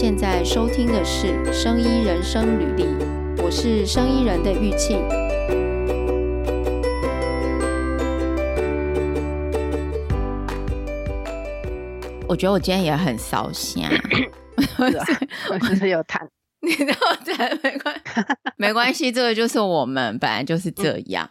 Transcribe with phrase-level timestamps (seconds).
[0.00, 2.84] 现在收听的是《生医人生履历》，
[3.42, 4.98] 我是生医人的玉庆。
[12.26, 13.90] 我觉得我今天也很烧心啊，
[15.50, 16.26] 我是有痰，
[16.62, 18.02] 你都在没关系，
[18.56, 21.28] 没关系，这个就是我们本来就是这样，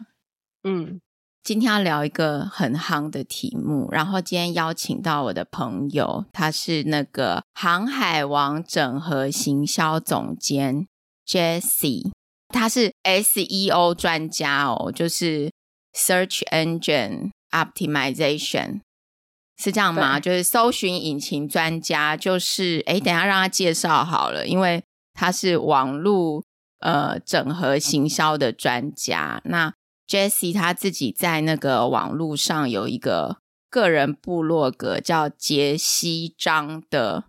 [0.62, 1.00] 嗯。
[1.42, 10.86] 今天要聊一个很夯的题目，然后今天邀请到我的朋友，他是那个航海王整合行销总监
[11.26, 12.10] Jessie，
[12.48, 15.50] 他是 SEO 专家哦，就是
[15.94, 18.82] Search Engine Optimization，
[19.56, 20.20] 是这样吗？
[20.20, 24.84] 就是搜寻引擎专家，就是哎，等一下让他介绍好了，因为
[25.14, 26.44] 他是网络
[26.80, 29.72] 呃整合行销的专家，那。
[30.10, 33.36] Jessie 他自己在那个网络上有一个
[33.70, 37.26] 个人部落格，叫杰西张的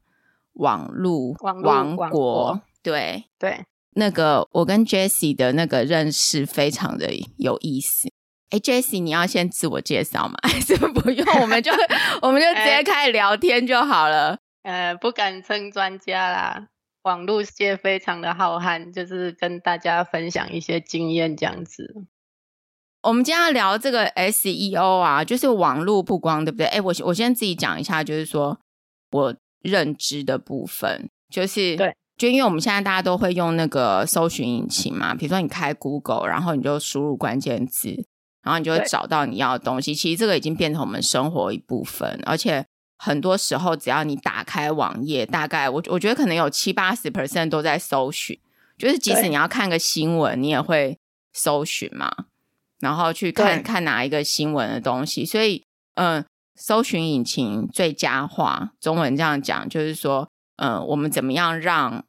[0.53, 2.59] 网络王国。
[2.81, 8.09] 对对，那个我跟 Jessie 的那个认识非常的有意思。
[8.49, 10.33] 哎，Jessie，你要先自我介绍吗？
[10.41, 11.41] 还是不用？
[11.41, 11.71] 我们就
[12.23, 14.39] 我们就直接开始聊天就好了。
[14.63, 16.67] 呃，不敢称专家啦，
[17.03, 22.07] 网络界非常的浩瀚，就是跟大家分享一些经验这样子。
[23.03, 26.67] 我们今天要聊这个 SEO 啊，就是网络曝光，对不对？
[26.67, 28.59] 哎，我我先自己讲一下，就是说
[29.11, 37.89] 我认知的部分，就是对，就因为我们现在大家都会用那个搜寻引擎嘛，比如说你开 Google，然后你就输入关键字，
[38.43, 39.95] 然后你就会找到你要的东西。
[39.95, 42.63] 其实这个已经变成我们生活一部分，而且
[42.99, 48.37] 很多时候只要你打开网页，大概我我觉得可能有七八十 percent 都在搜寻，
[48.77, 50.99] 就是即使你要看个新闻，你也会
[51.33, 52.25] 搜寻嘛。
[52.81, 62.03] 然后去看看哪一个新闻的东西，所以，嗯、呃，搜寻引擎最佳化，中文这样讲，就是说，嗯、呃，我们怎么样让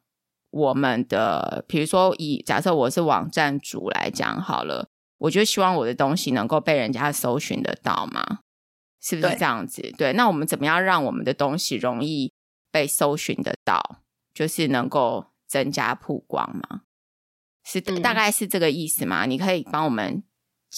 [0.49, 4.87] 我们的，比如说以假设我是网站主来讲好了，
[5.19, 8.39] 我就希望我的东西能够被人家搜寻得到嘛，
[8.99, 9.83] 是不是这样子？
[9.83, 12.33] 对，对，那我们怎么样让我们的东西容易
[12.71, 13.99] 被搜寻得到，
[14.33, 16.81] 就是能够增加曝光嘛？
[17.63, 19.27] 是、嗯、大概是这个意思吗？
[19.27, 20.23] 你可以帮我们。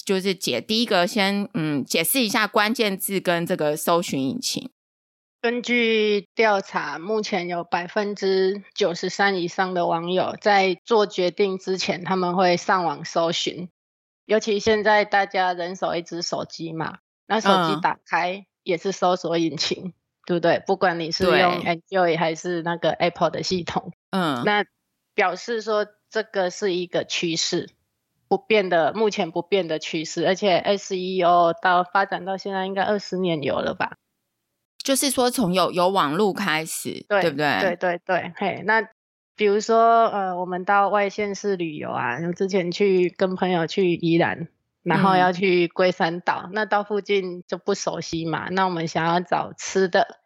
[0.04, 4.70] 就是解第一个先嗯解释一下关键字跟这个搜寻引擎。
[5.42, 13.70] 根据调查，目前有百分之九十三以上的网友在做决定之前，他们会上网搜寻。
[14.26, 16.98] 尤其现在大家人手一只手机嘛，
[17.28, 19.94] 那手机打开也是搜索引擎，嗯、
[20.26, 20.64] 对不对？
[20.66, 24.66] 不管你是用 Android 还是那个 Apple 的系统，嗯，那
[25.14, 27.70] 表示说这个是一个趋势。
[28.28, 33.98] 不变的，目前不变的趋势，而且 SEO 到发展到现在应该二十年有了吧？
[34.78, 37.60] 就是说从有有网络开始，对，对不对？
[37.60, 38.88] 对对对，嘿，那
[39.36, 44.48] 比如说呃，我们到外县市旅游啊，之前去跟朋友去宜兰，
[44.84, 50.20] 然后要去龟山岛，嗯，那到附近就不熟悉嘛，那我们想要找吃的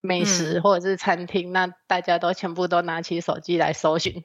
[0.00, 4.24] 美食或者是餐厅，嗯，那大家都全部都拿起手机来搜寻，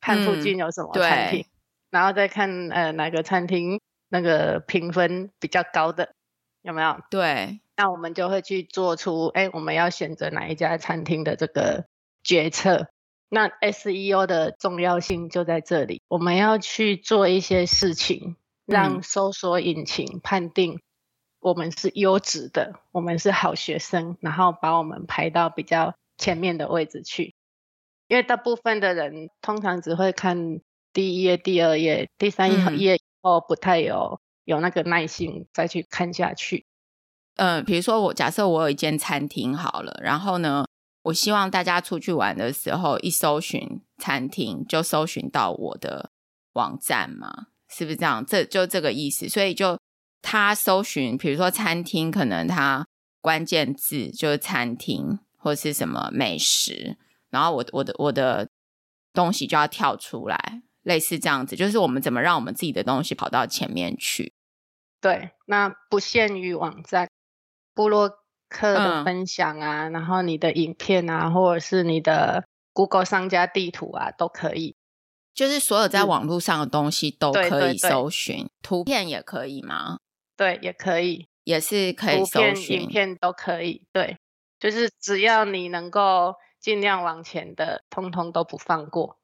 [0.00, 1.46] 看附近有什么餐厅。
[1.94, 6.12] 嗯然后再看呃哪个餐厅那个评分比较高的
[6.60, 7.00] 有没有？
[7.08, 11.86] 对，那我们就会去做出哎我们要选择哪一家餐厅的这个
[12.24, 12.88] 决策。
[13.28, 20.80] 那 SEO 的重要性就在这里，我们要去做一些事情，让搜索引擎判定
[21.38, 27.34] 我们是优质的，嗯、我们是好学生，然后把我们排到比较前面的位置去。
[28.08, 30.60] 因为大部分的人通常只会看。
[30.94, 36.64] 第一页、第二页、第三页以后不太有有那个耐心再去看下去。
[37.36, 40.64] 嗯、呃，比如说我假设我有一间餐厅好了，然后呢，
[41.02, 46.10] 我希望大家出去玩的时候一搜寻餐厅就搜寻到我的
[46.52, 48.24] 网站嘛，是不是这样？
[48.24, 49.28] 这就这个意思。
[49.28, 49.76] 所以就
[50.22, 52.86] 他搜寻，比如说餐厅，可能他
[53.20, 56.96] 关键字就是餐厅或是什么美食，
[57.30, 58.48] 然后我我的我的
[59.12, 60.62] 东西就要跳出来。
[60.84, 64.32] 类似这样子，就是我们怎么让我们自己的东西跑到前面去？
[65.00, 67.10] 对，那不限于网站，
[67.74, 68.10] 部落
[68.48, 74.76] 客的分享啊、嗯，然后你的影片啊，或者是你的 Google 商家地图啊，都可以。
[75.34, 79.98] 就是所有在网络上的东西都可以搜寻，对对对，图片也可以吗？
[80.36, 83.86] 对，也可以，也是可以搜寻，影片都可以。
[83.92, 84.16] 对，
[84.60, 89.18] 就是只要你能够尽量往前的，通通都不放过。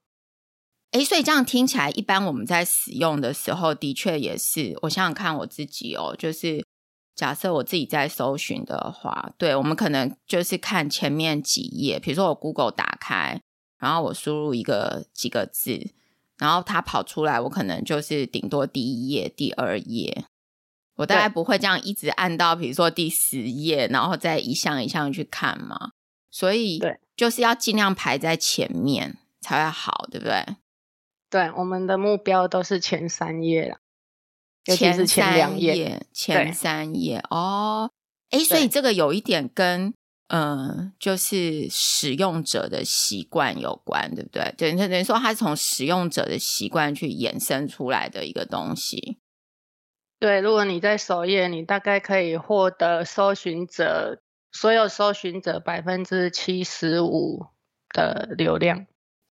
[0.93, 4.77] 诶，所以这样听起来，一般我们在使用的时候，的确也是。
[4.83, 6.65] 我想想看我自己哦，就是
[7.15, 13.41] 假设我自己在搜寻的话，对，我们可能就是看前面几页，比如说我 Google 打开，
[13.79, 15.93] 然后我输入一个几个字，
[16.39, 20.25] 然后它跑出来，我可能就是顶多第一页、第二页，
[20.97, 25.93] 我大概不会这样一直按到，比如说第十页，然后再一项一项去看嘛。
[26.33, 30.45] 所以，对，就是要尽量排在前面才会好，对不对？
[31.31, 33.79] 对，我们的目标都是前三页了。
[34.65, 37.91] 前三页，前三页哦，
[38.31, 39.95] 诶，所以这个有一点跟
[40.29, 44.55] 嗯、呃，就是使用者的习惯有关，对不对？
[44.59, 49.19] 对，等于说它是从使用者的习惯去衍生出来的一个东西。
[50.19, 54.21] 对，如果你在首页，你大概可以获得搜寻者
[54.53, 57.47] 所有搜寻者百分之七十五
[57.95, 58.87] 的流量。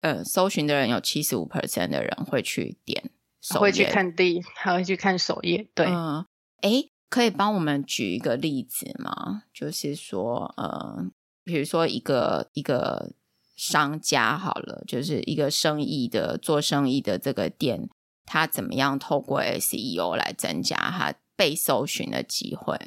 [0.06, 3.10] 呃，搜寻的人有七十五 percent 的人会去点
[3.40, 3.58] 首。
[3.58, 5.66] 会去看第，还会去看首页。
[5.74, 6.24] 对，嗯，
[6.60, 9.42] 哎，可以帮我们举一个例子吗？
[9.52, 11.10] 就是说，呃，
[11.42, 13.10] 比如说一个一个
[13.56, 17.88] 商家好了，就是一个生意的做生意的这个店，
[18.24, 22.78] 他怎么样透过 SEO 来增加他被搜寻的机会？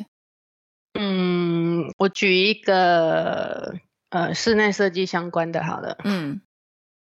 [0.93, 3.75] 嗯，我举一个
[4.09, 6.39] 呃室内设计相关的，好了，嗯。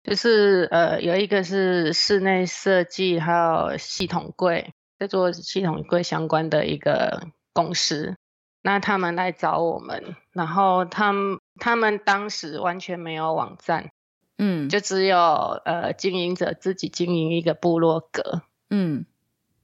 [0.05, 7.23] 就是呃，有一个是室内设计，还有系统柜，在做系统柜相关的一个
[7.53, 8.15] 公司。
[8.61, 13.89] 那他们来找我们，然后他们他们当时完全没有网站，
[14.37, 19.07] 嗯，就只有呃经营者自己经营一个部落格，嗯，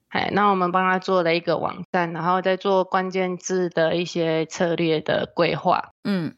[0.09, 6.35] 哎，那我们帮他做了一个网站，然后再做关键字的一些策略的规划，嗯。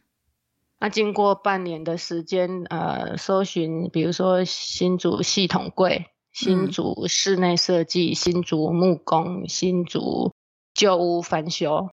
[0.84, 10.34] 那经过半年的时间，呃，搜寻，比如说新竹系统柜、新竹室内设计、嗯、新竹木工、新竹
[10.74, 11.90] 旧屋翻修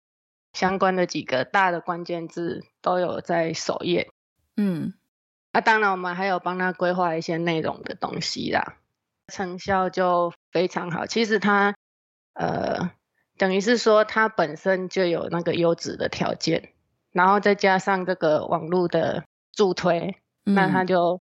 [0.52, 4.10] 相关的几个大的关键字都有在首页。
[4.56, 4.92] 嗯，
[5.52, 8.78] 那、啊、当然我们还有帮他规划一些内容的东西啦，
[9.28, 11.06] 成效就非常好。
[11.06, 11.76] 其实他，
[12.32, 12.90] 呃，
[13.38, 16.72] 等于是说他本身就有那个优质的条件。
[17.12, 20.14] 然后再加上这个网络的助推，
[20.46, 21.20] 嗯、那他就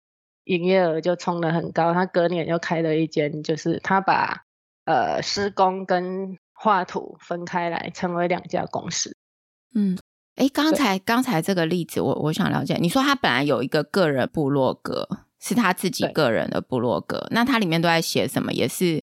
[0.44, 1.94] 营业额就冲得很高。
[1.94, 4.44] 他隔年又开了一间，就是他把
[4.84, 9.16] 呃施工跟画图分开来，成为两家公司。
[9.74, 9.96] 嗯，
[10.36, 15.08] 哎，刚才刚才这个例子我，我我想了解，你说他本来有一个个人部落格，
[15.40, 18.52] 是他自己个人的部落格，那他里面都在写什么？
[18.52, 19.02] 也是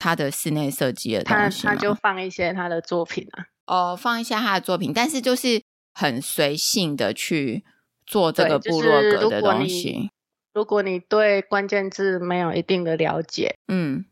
[0.00, 1.62] 他的室内设计的东西？
[1.62, 3.46] 他他就放一些他的作品啊。
[3.66, 5.62] 哦，放一下他的作品，但是就是。
[5.98, 7.64] 很随性的去
[8.06, 9.82] 做这个部落格的东西。
[9.82, 10.10] 就是、
[10.54, 14.04] 如果你对关键字没有一定的了解，嗯，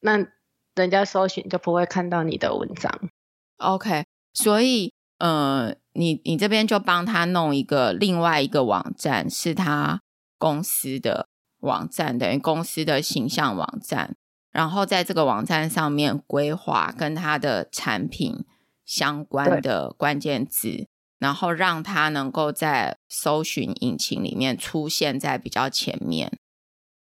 [0.00, 0.26] 那
[0.74, 2.90] 人家搜寻就不会看到你的文章。
[3.58, 10.00] OK，所以呃，你你这边就帮他弄一个另外一个网站，是他
[10.38, 11.28] 公司的
[11.60, 14.16] 网站，等于公司的形象网站。
[14.50, 18.46] 然后在这个网站上面规划跟他的产品
[18.86, 20.86] 相关的关键字。
[21.24, 26.38] 然后让他能够在搜寻引擎里面出现在比较前面，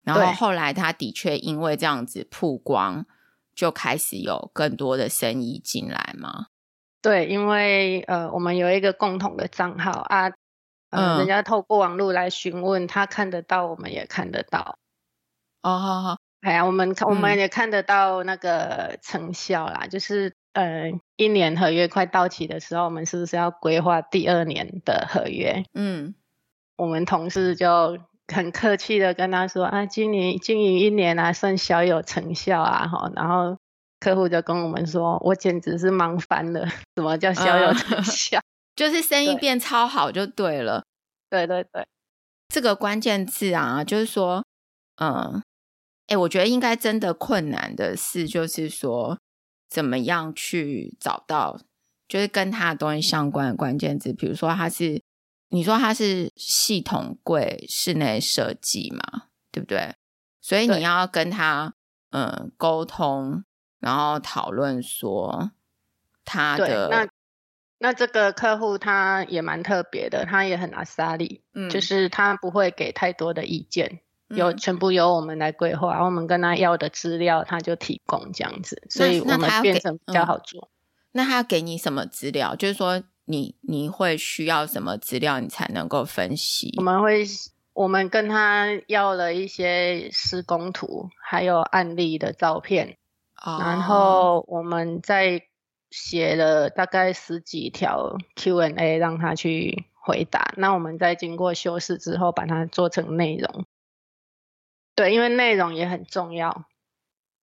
[0.03, 3.07] 然后后来他的确因为这样子曝光，
[3.55, 6.47] 就开始有更多的生意进来嘛。
[7.01, 10.25] 对，因为呃，我们有一个共同的账号啊，
[10.91, 14.77] 呃、嗯，人家透过网络来询问，他看得到，我们也看得到。
[15.63, 20.35] 哦，好好，哎呀，我们我们也看得到那个成效啦，嗯、就是。
[20.53, 25.65] 呃，一年合约快到期的时候，我们是不是要规划第二年的合约？
[25.75, 26.15] 嗯，
[26.77, 33.13] 我们同事就很客气的跟他说啊，经营经营一年啊，算小有成效啊，哈。
[33.15, 33.57] 然后
[34.01, 36.67] 客户就跟我们说，我简直是忙翻了，
[36.97, 38.39] 什么叫小有成效？
[38.39, 38.43] 呃、
[38.75, 40.83] 就是生意变超好就对了。
[41.31, 41.87] 对对对，
[42.49, 44.45] 这个关键字啊，就是说，
[44.97, 45.43] 嗯、呃，
[46.09, 49.17] 哎，我觉得应该真的困难的事，就是说。
[49.71, 51.61] 怎么样去找到，
[52.09, 54.13] 就是跟他的东西相关的关键字？
[54.13, 55.01] 比如说他是，
[55.51, 59.95] 你说他是系统柜室内设计嘛，对不对？
[60.41, 61.75] 所以你要跟他
[62.11, 63.45] 嗯沟通，
[63.79, 65.53] 然后讨论说
[66.25, 66.89] 他的。
[66.89, 67.09] 那
[67.79, 74.01] 那这个客户他也蛮特别的，他也很阿萨利，嗯，就是他不会给太多的意见。
[74.37, 80.71] 有全部由我们来规划，然后我们跟他要的资料，他就提供这样子，所以我们变成比较好做。
[81.13, 82.55] 那他要给你什么资料？
[82.55, 86.73] 就是说你你会需要什么资料，你才能够分析？
[86.79, 87.25] 我们会，
[87.73, 92.97] 我们跟他要了一些施工图，还有案例的照片，
[93.45, 95.43] 哦、然后我们再
[95.91, 103.65] 写了大概十几条 Q&A 让他去回答，那我们再经过修饰之后，把它做成内容。
[104.95, 106.67] 对，因为内容也很重要。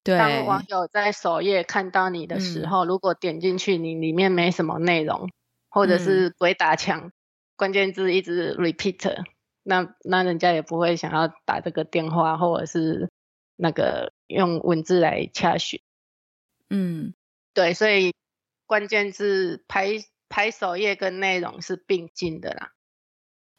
[0.03, 5.29] 对，当网友在首页看到你的时候，嗯、如果点进去，你里面没什么内容，
[5.69, 7.11] 或者是鬼打墙，嗯、
[7.55, 9.25] 关键字一直 repeat，
[9.63, 13.09] 那那人家也不会想要打这个电话，或者是
[13.57, 15.81] 那个用文字来洽询。
[16.69, 17.13] 嗯，
[17.53, 18.13] 对，所以
[18.65, 19.87] 关键字排
[20.29, 22.71] 排首页跟内容是并进的啦。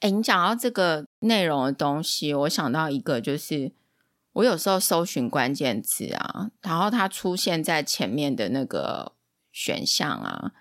[0.00, 3.72] 哎，你讲到这个内容的东西，我想到一个就是。
[4.34, 9.10] 我有时候搜寻关键字啊，然后它出现在前面的那个
[9.50, 10.52] 选项啊，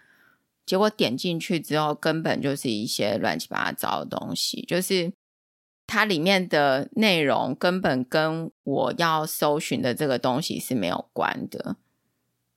[0.65, 5.13] 结果点进去之后，根本就是一些乱七八糟的东西，就是
[5.86, 11.75] 它里面的内容根本跟我要搜寻的这个东西是没有关的。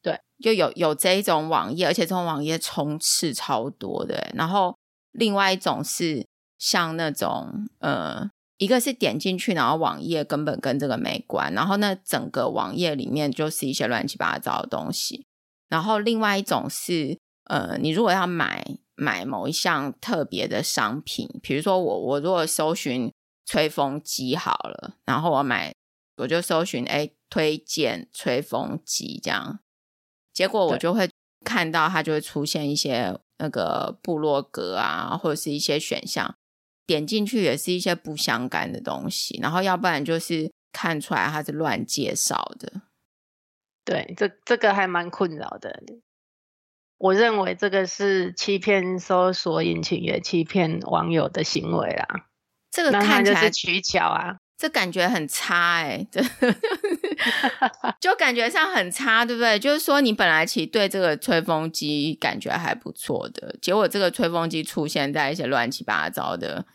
[0.01, 4.31] 对，就有有这一种网页，而且这种网页充斥超多的。
[4.35, 4.79] 然后
[5.11, 6.27] 另外一种是
[6.61, 8.31] 像那种呃。
[8.61, 15.25] 一个是点进去，然后网页根本跟这个没关，然后那整个网页里面就是一些乱七八糟的东西。
[15.71, 18.63] 然后另外一种是，呃，你如果要买
[18.97, 23.11] 买某一项特别的商品，比如说我我如果搜寻
[23.47, 25.75] 吹风机好了，然后我买
[26.19, 29.61] 我就搜寻哎推荐吹风机这样，
[30.35, 31.09] 结果我就会
[31.47, 36.37] 看到它就会出现一些那个部落格啊，或者是一些选项。
[36.91, 42.83] 点进去也是一些不相干的东西，然后要不然就是看出来他是乱介绍的。
[43.85, 45.81] 对，这这个还蛮困扰的。
[46.99, 52.27] 我认为这个是欺骗搜索引擎，也欺骗网友的行为啦。
[52.73, 56.09] 这个看起来就是取巧啊，这感觉很差哎、欸，
[58.01, 59.61] 就感觉上很差，对不对？
[59.61, 66.67] 就是说你本来其实对这个吹风机感觉还不错的，结果这个吹风机出现在一些乱七八糟的。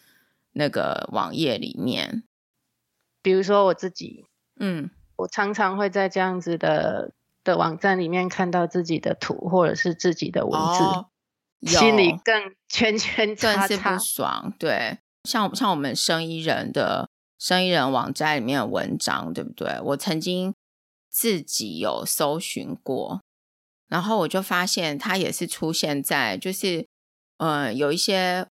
[0.58, 2.24] 那个网页里面，
[3.22, 4.26] 比如说我自己，
[4.58, 7.12] 嗯，我常常会在这样子的
[7.44, 11.10] 的网站里面看到自己的图或者是自己的文字，哦、
[11.66, 14.54] 心里更圈圈叉叉，更是不爽。
[14.58, 19.78] 对，像像我们生意人的生意人网站里面的文章，对不对？
[19.84, 20.56] 我曾经
[21.10, 23.22] 自己有搜寻过，
[23.90, 26.88] 然后我就发现它也是出现在，就是
[27.40, 28.48] 呃，有一些。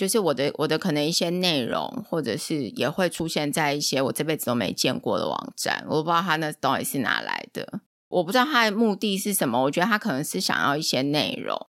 [0.00, 9.60] 就是我的我的可能一些内容，或者是也会出现在一些我这辈子都没见过的网站，我不知道他那到底是哪来的，我不知道他的目的是什么。
[9.64, 11.66] 我觉得他可能是想要一些内容。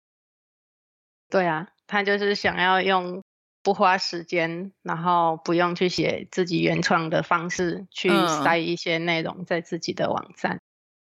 [1.31, 3.23] 对啊，他就是想要用
[3.63, 10.61] 不花时间，然后不用去写自己原创的方式去塞一些内容在自己的网站，嗯、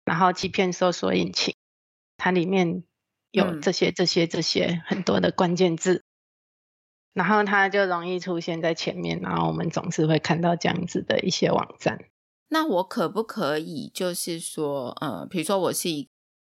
[0.05, 1.55] 然后欺骗搜索引擎。
[2.17, 2.83] 它里面
[3.31, 6.03] 有这些这些这些很多的关键字。
[7.17, 11.97] 然后它就容易出现在前面，然后我们总是会看到这样子的一些网站。
[12.50, 16.07] 那我可不可以就是说，呃，比如说我是一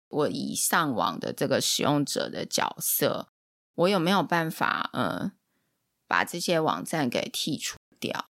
[0.07, 3.27] 我以上网的这个使用者的角色，
[3.75, 5.33] 我有没有办法，呃，
[6.07, 8.27] 把这些网站给剔除掉？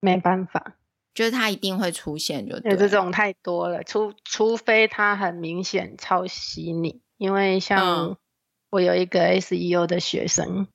[0.00, 0.76] 没办法，
[1.14, 8.18] 就是它一定会出现就对，就这种太多了，除除非它很明显抄袭你，因为像
[8.68, 10.46] 我有一个 SEO 的学生。
[10.46, 10.68] 嗯，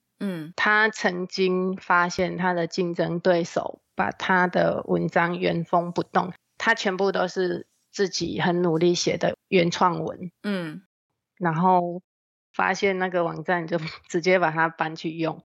[0.55, 10.81] 他曾经发现他的竞争对手把他的文章原封不动，他全部都是自己很努力写的原创文，嗯，
[11.37, 12.01] 然后
[12.51, 15.43] 发现那个网站就直接把它搬去用，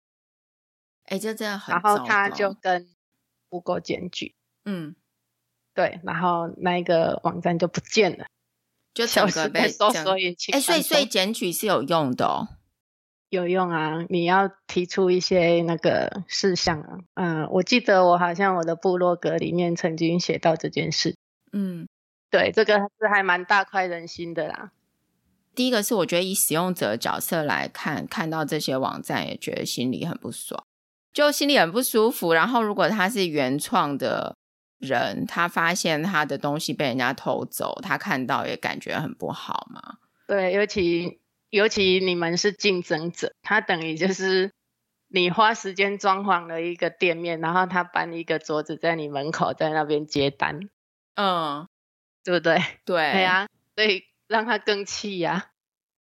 [1.05, 2.89] 哎，就这样很，然后他就跟
[3.49, 4.35] Google 检举，
[4.65, 4.95] 嗯，
[5.75, 8.27] 对，然后那个网站就不见了，
[8.95, 12.49] 就整个被搜索引擎，哎，所以所以检举是有用的哦。
[13.31, 14.05] 有用啊！
[14.09, 16.99] 你要提出一些那个事项啊。
[17.15, 21.17] 嗯，我记得我好像我的部落格里面曾经写到这件事。
[21.53, 21.87] 嗯，
[22.29, 24.73] 对，这个是还蛮大快人心的啦。
[25.55, 30.65] 第一个是我觉得以使用者的角色来看，看到这些网站也觉得心里很不爽，
[31.13, 32.33] 就心里很不舒服。
[32.33, 34.37] 然后如果他是原创的
[34.79, 39.99] 人，他发现他的东西被人家偷走，他看到也感觉很不好嘛。
[40.27, 41.21] 对，尤其。
[41.51, 44.53] 尤其你们是竞争者，他等于就是
[45.09, 50.61] 你花时间装潢了一个店面，然后他搬一个桌子在你门口，在那边接单，
[51.17, 51.67] 嗯，
[52.23, 52.55] 对不对？
[52.85, 55.51] 对，对呀，所以让他更气呀。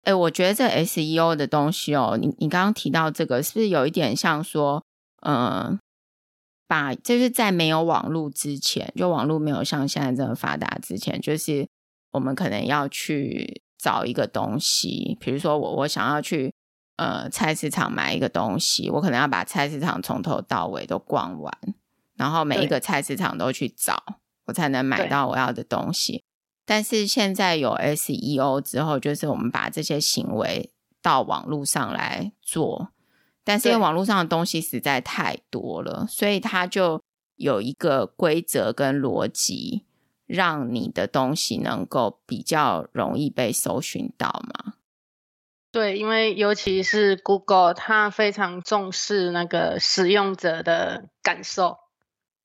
[0.04, 4.84] 哎，我觉得这 SEO 的东西哦，你你刚刚提到这个，是不是有一点像说，
[5.24, 5.80] 嗯，
[6.68, 11.68] 把就是在没有网络之前，就网络没有像现在这么发达之前，就是
[12.12, 13.63] 我们可能要去。
[13.84, 16.54] 找一个东西，比如说我我想要去
[16.96, 21.54] 呃菜市场买一个东西，我可能要把菜市场从头到尾都逛完，
[22.16, 24.02] 然后每一个菜市场都去找，
[24.46, 26.24] 我才能买到我要的东西。
[26.66, 30.72] 但是现在有 SEO 之后，就是我们把这些行为
[31.02, 32.94] 到网络上来做，
[33.44, 37.02] 但是因为网络上的东西实在太多了，所以它就
[37.36, 39.84] 有一个规则跟逻辑，
[40.34, 44.74] 让你的东西能够比较容易被搜寻到吗。
[45.72, 51.78] 对，因为尤其是 Google，它非常重视那个使用者的感受。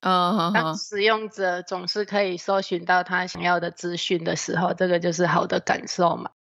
[0.01, 6.31] 嗯，uh, 当使用者总是可以搜寻到他想要的资讯的时候，这个就是好的感受嘛。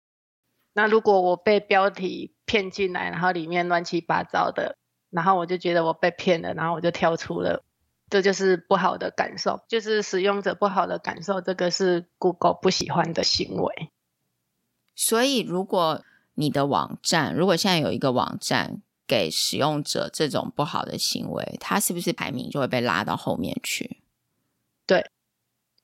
[0.75, 4.77] 那如果我被标题骗进来，然后里面乱七八糟的，
[5.11, 7.65] 然后我就觉得我被骗了，然后我就跳出了，
[8.11, 13.91] 这就是不好的感受，就是使用者不好的感受，这个是 Google 不喜欢的行为。
[14.95, 16.03] 所以，如果
[16.35, 24.03] 你的网站，如果现在有一个网站，给使用者这种不好的行为，它是不是排名就会被拉到后面去？
[24.87, 25.11] 对，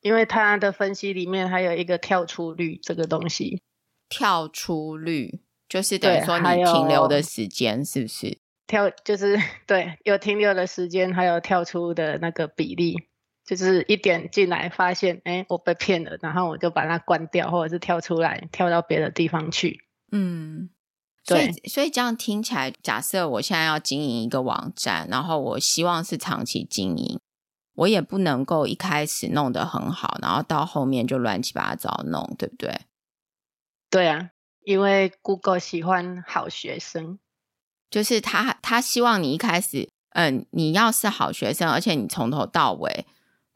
[0.01, 3.63] 因为它的分析里面还有一个跳出率这个东西。
[4.09, 8.39] 跳出率就是等于说你停留的时间是不是？
[8.67, 13.09] 跳就是 对，有停留的时间，还有跳出的那个比例，
[13.45, 19.81] 就是一点进来发现，哎，我被骗了，然后我就把它关掉，或者是跳出来，跳到别的地方去。
[20.13, 20.71] 嗯。
[21.27, 27.19] 所以，所以这样听起来，假设我现在要经营一个网站，然后我希望是长期经营，
[27.77, 32.79] 我也不能够一开始弄得很好，然后到后面就乱七八糟弄，对不对？
[33.89, 34.33] 对啊，
[34.65, 37.19] 因为 Google 喜欢好学生，
[37.95, 43.07] 就是他他希望你一开始，嗯，你要是好学生，而且你从头到尾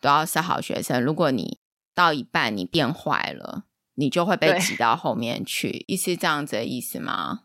[0.01, 1.03] 都要是好学生。
[1.03, 1.59] 如果你
[1.93, 3.65] 到一半你变坏了，
[3.97, 7.41] 你就会被挤到后面去，对意思是这样子的意思吗？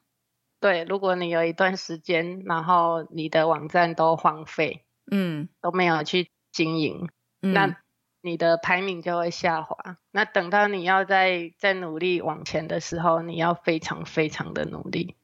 [0.60, 7.10] 对，如果你有一段时间，然后你的网站都荒废，嗯，都没有去经营，
[7.42, 7.76] 嗯、那
[8.22, 9.98] 你的排名就会下滑。
[10.12, 15.16] 那等到你要再再努力往前的时候，你要非常非常的努力。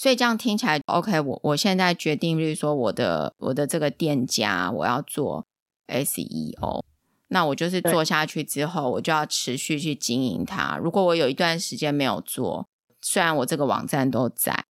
[0.00, 5.44] 所以这样听起来，OK，我我现在决定就是说，我的我的这个店家我要做
[5.88, 6.82] SEO，
[7.28, 10.78] 那我就是做下去之后，我就要持续去经营它。
[10.82, 12.66] 如果我有一段时间没有做，
[13.02, 14.64] 虽然我这个网站都在，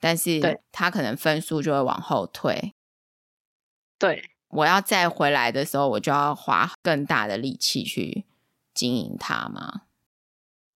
[0.00, 2.72] 但是它可能分数就会往后退。
[3.98, 8.24] 对，我要再回来的时候，我就要花更大的力气去
[8.72, 9.82] 经营它嘛。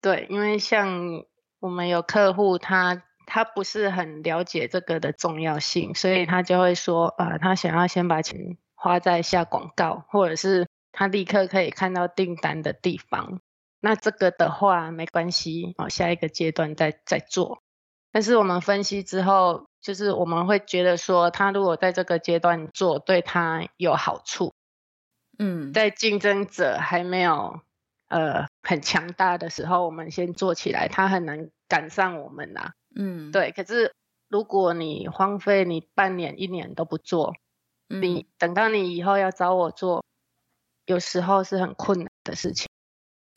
[0.02, 1.24] 对，因为像
[1.60, 13.40] 我们有客户，他他不是很了解这个的重要性，所以他就会说，呃，他想要先把钱花在下广告，或者是他立刻可以看到订单的地方。
[13.80, 17.60] 那这个的话没关系哦，下一个阶段再再做。
[18.12, 24.52] 但是我们分析之后，就是我们会觉得说，他如果在这个阶段做，对他有好处。
[25.38, 27.60] 嗯，在竞争者还没有
[28.08, 32.70] 呃很强大的时候，我们先做起来，他很难赶上我们呐。
[32.94, 33.52] 嗯，对。
[33.52, 33.92] 可是
[34.28, 37.34] 如果你荒废你半年一年都不做，
[37.88, 40.04] 嗯，你等到你以后要找我做，
[40.86, 42.68] 有时候是很困难的事情。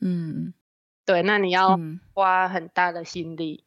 [0.00, 0.54] 嗯，
[1.04, 1.78] 对，那你要
[2.14, 3.64] 花很大的心力。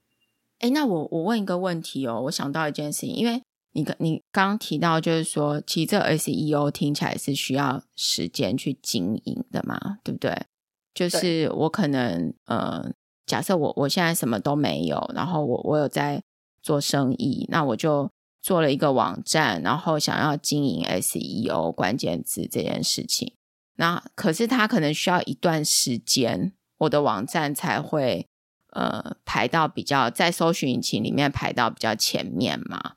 [0.59, 3.41] 哎、嗯，那我我问一个问题哦，我想到一件事情，因为
[3.73, 10.45] 你你刚刚提到就是说，其实这 SEO 听起来是需要时间去经营的嘛，对不对？
[10.93, 12.91] 就是我可能呃，
[13.31, 16.21] 假设我我现在什么都没有，然后我我有在
[16.61, 23.33] 做生意，那我就做了一个网站，然后想要经营 SEO 关键字这件事情。
[23.77, 28.27] 那可是它可能需要一段时间，我的网站才会
[28.73, 32.95] 呃排到比较在搜寻引擎里面排到比较前面嘛。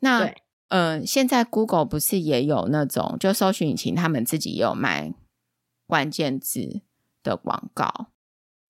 [0.00, 0.32] 那
[0.68, 5.12] 呃，现在 Google 不是也有那种，就搜寻引擎他们自己也有卖
[5.86, 6.80] 关键字
[7.22, 8.06] 的广告。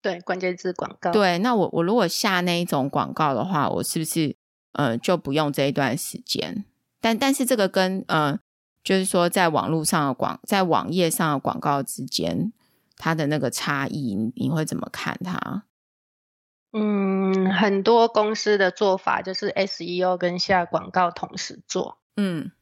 [0.04, 1.10] 对，关键字广告。
[1.10, 4.36] 对，那我我如果下那一种广告的话，我是不是
[4.72, 6.64] 呃就不用这一段时间？
[7.00, 8.38] 但但是这个跟呃。
[8.84, 12.52] 就是说，在网络上的广，在网页上的广告之间，
[12.98, 15.64] 它的那个差异，你你会怎么看它？
[16.74, 21.96] 嗯，很多公司的做法就是 SEO 跟下广告同时做。
[22.16, 22.52] 嗯，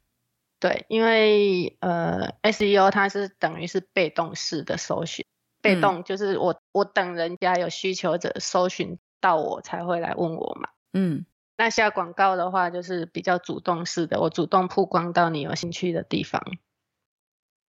[0.60, 5.26] 对，因为呃，SEO 它是等于是被动式的搜寻，
[5.60, 10.70] 被动就是我我等人家有需求者搜寻到我才会来问我嘛。
[10.92, 11.26] 嗯。
[11.56, 16.42] 那下广告的话，就是比较主动式的，我主动曝光到你有兴趣的地方，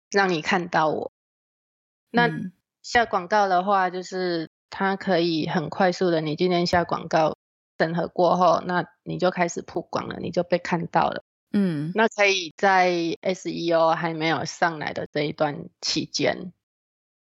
[0.10, 1.12] 让你看到我。
[2.12, 2.30] 那
[2.82, 7.36] 下广告的话，就是它可以很快速的，你今天下广告
[7.78, 11.24] 审核过后，那你就开始曝光了，你就被看到了。
[11.52, 12.90] 嗯，那可以在
[13.22, 16.54] SEO 还没有上来的这一段期间，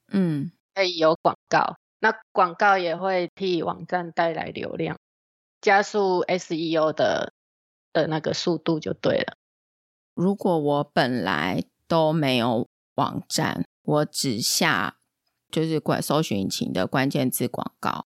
[0.07, 1.75] 嗯，可以有广告。
[1.99, 4.97] 那广告也会替网站带来流量，
[5.59, 7.33] 加速 SEO 的
[7.91, 9.33] 的那个速度就对了。
[10.13, 12.65] 如果我本来都没有
[12.95, 14.95] 网站，我只下
[15.51, 18.05] 就是管搜寻引擎的关键字广告，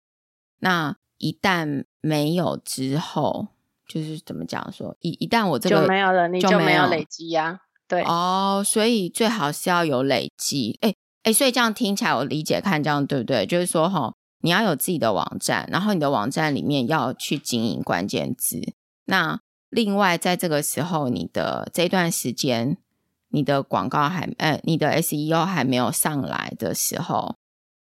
[0.58, 3.48] 那一旦没有之后。
[3.88, 7.60] 就是怎么讲说，一一旦我这个就没有了，你就没有累积呀、啊。
[7.88, 10.76] 对哦，所以最好是要有累积。
[10.82, 10.94] 哎
[11.28, 13.44] 哎，所以这样听起来，我理解看这样对不对？
[13.44, 18.72] 就是说哈，你要有自己的网站，然后你的网站里面要去经营关键字。
[19.04, 19.38] 那
[19.68, 22.78] 另外，在这个时候，你的这段时间，
[23.28, 27.36] 你的广告还呃，你的 SEO 还没有上来的时候，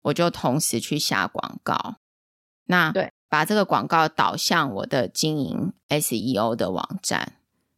[0.02, 1.96] 我就同时去下广告。
[2.66, 3.10] 那对。
[3.28, 7.32] 把这个广告导向我的经营 SEO 的网站，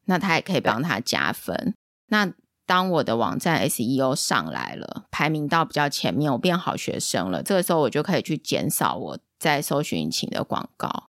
[0.07, 1.77] 那它也可以帮他加分。
[2.09, 2.33] 那
[2.66, 7.42] 当我的网站 SEO 上来了，排名到比较前面，我变好学生了。
[7.42, 11.09] 这个时候我就可以去减少我在搜寻引擎的广告。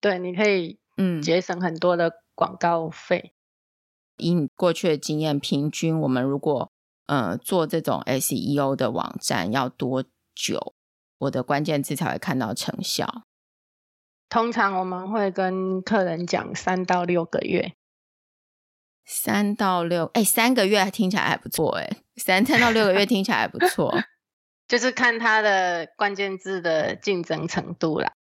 [0.00, 3.34] 对，你可以嗯节省很多的广告费。
[4.16, 6.70] 嗯、以你过去的经验，平均我们如果
[7.06, 10.02] 呃做这种 SEO 的网站要多
[10.34, 10.74] 久，
[11.18, 13.24] 我的关键字才会看到成效？
[14.30, 17.74] 通常我们会跟客人讲三到六个月，
[19.12, 23.92] 三到六，哎，三个月听起来还不错，哎，三三到六个月听起来还不错，
[24.68, 28.12] 就是看它的关键字的竞争程度啦。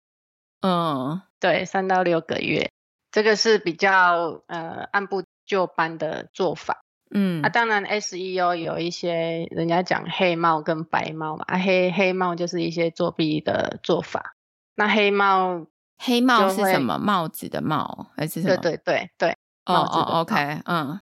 [0.62, 2.72] 嗯，对，三到六个月，
[3.12, 6.82] 这个是比较呃按部就班的做法。
[7.12, 14.36] 嗯，啊，当然 SEO 有一些人家讲黑帽跟白帽嘛，啊，黑黑帽就是一些作弊的做法，
[14.74, 15.68] 那黑帽。
[16.02, 16.98] 黑帽是什么？
[16.98, 18.58] 帽子的帽还是什么？
[18.58, 19.38] 对对对对。
[19.74, 21.00] 哦哦，OK，嗯，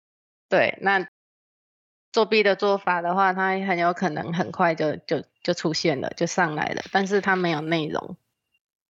[0.48, 0.78] 对。
[0.82, 1.06] 那
[2.12, 6.82] 作弊的做法的话，它很有可能很快就就就出现了，就上来了。
[6.92, 8.16] 但是它没有内容，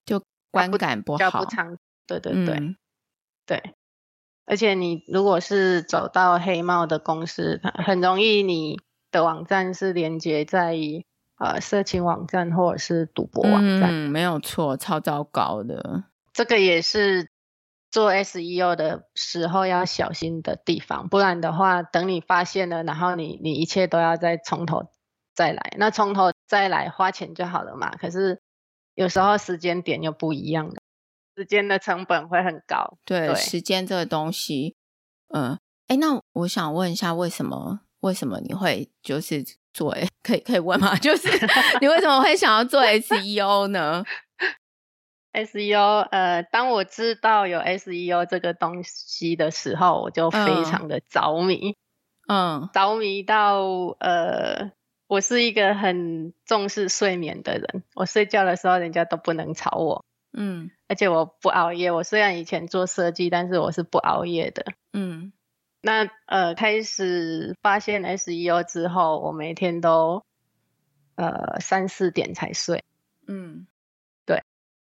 [0.04, 1.44] 就观感不好。
[1.44, 1.78] 不长。
[2.06, 2.76] 对对对、嗯、
[3.46, 3.74] 对。
[4.44, 10.76] 而且你如果是走到黑帽的公司，很容易你的网站是连接在。
[11.38, 16.04] 呃，色情网站或者是赌博网站，嗯，没有错，超糟糕的。
[16.32, 17.28] 这个也是
[17.90, 24.90] 做 SEO 的时候要小心的地方，不然的话，等你发现了，然后你你一切都要再从头
[25.34, 27.90] 再来，那从头再来花钱就好了嘛。
[27.90, 28.40] 可是
[28.94, 30.76] 有时候时间点又不一样了，
[31.36, 32.98] 时间的成本会很高。
[33.04, 34.74] 对，对时间这个东西，
[35.28, 39.44] 嗯，哎，那我想问一下，为什么为什么你会就是？
[39.76, 40.96] 做诶， 可以可以问吗？
[40.96, 41.28] 就是
[41.82, 44.02] 你为什么会想要做 SEO 呢
[45.36, 51.76] ？SEO，呃，当我知道有 SEO 这个东西的时候，我就非常的着迷，
[52.26, 53.60] 嗯，着迷到
[54.00, 54.72] 呃，
[55.06, 61.90] 我是一个很重视睡眠的人，我睡觉的时候人家都不能吵我，嗯，而且我不熬夜。
[61.92, 65.32] 我虽然以前做设计，但是我是不熬夜的，嗯。
[65.82, 70.24] 那呃，开始发现 SEO 之后，我每天都
[71.14, 72.82] 呃三四点才睡。
[73.28, 73.75] 嗯，对，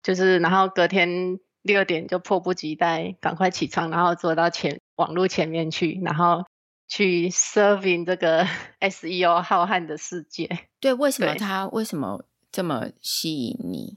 [0.02, 6.44] 就是然后隔天六点就迫不及待赶快起床，然后坐到前网络前面去，然后
[6.88, 8.46] 去 serving 这个
[8.80, 10.48] SEO 浩瀚的世界。
[10.80, 13.96] 对，为什么他为什么这么吸引你？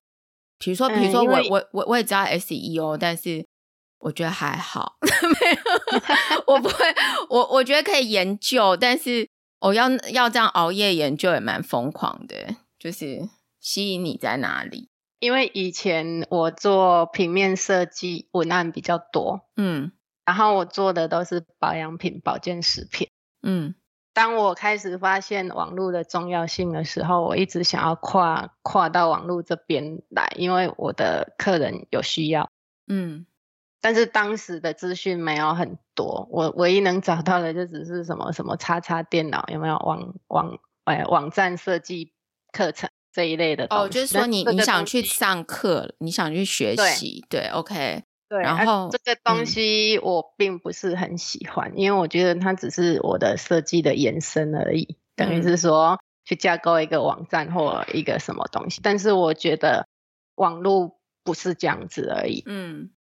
[0.60, 3.46] 比如说，比如说我、嗯、我我我也知道 SEO，但是。
[4.00, 6.04] 我觉得还好， 没有，
[6.46, 6.76] 我不会，
[7.28, 9.28] 我我觉得可以研究，但是
[9.62, 12.56] 我要要这样熬夜研究也蛮疯狂的。
[12.78, 13.28] 就是
[13.60, 14.90] 吸引你在哪里？
[15.26, 19.92] 因为以前我做平面设计文案比较多，嗯，
[20.24, 23.10] 然后我做的都是保养品、保健食品，
[23.42, 23.74] 嗯。
[24.14, 32.52] 当我开始发现网络的重要性的时候，我一直想要跨跨到网络这边来，因为我的客人有需要，
[32.86, 33.26] 嗯。
[33.82, 42.14] 但是当时的资讯没有很多，我唯一能找到的就只是什么什么叉叉电脑有没有网网哎网站设计
[42.52, 59.88] 课程这一类的哦，就是说你你想去上课，你想去学习，对，对，OK，对，然后、啊、这个东西我并不是很喜欢，嗯、因为我觉得它只是我的设计的延伸而已，等于是说去架构一个网站或一个什么东西，但是我觉得
[60.36, 62.92] 网络不是这样子而已，嗯。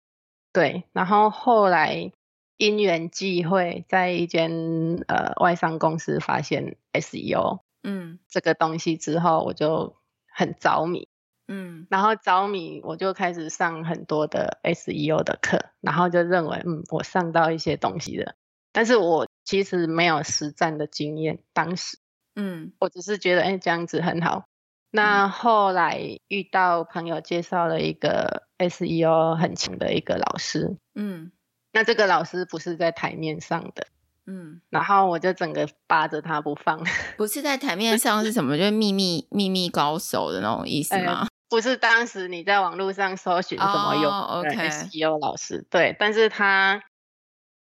[0.52, 2.12] 对，然后后来
[2.58, 9.96] 因缘际会，在一间呃外商公司发现 SEO，嗯，这个东西之后，我就
[10.34, 11.08] 很着迷。
[11.46, 18.34] 嗯，然后着迷，我就开始上很多的 SEO 的课，然后就认为，嗯，我上到一些东西了，
[18.72, 21.98] 但是我其实没有实战的经验，当时，
[22.34, 24.46] 嗯，我只是觉得，哎，这样子很好。
[24.90, 31.30] 那后来遇到朋友介绍了一个 SEO 很强的一个老师，嗯，
[31.72, 33.86] 那这个老师不是在台面上的。
[34.26, 36.82] 嗯，然后我就整个扒着他不放，
[37.16, 38.56] 不是在台面上是什么？
[38.56, 41.20] 就是秘密秘密高手的那种意思吗？
[41.20, 45.64] 呃、不是，当时你在网络上搜寻什么有 SEO 老师，oh.
[45.70, 46.82] 对，但是他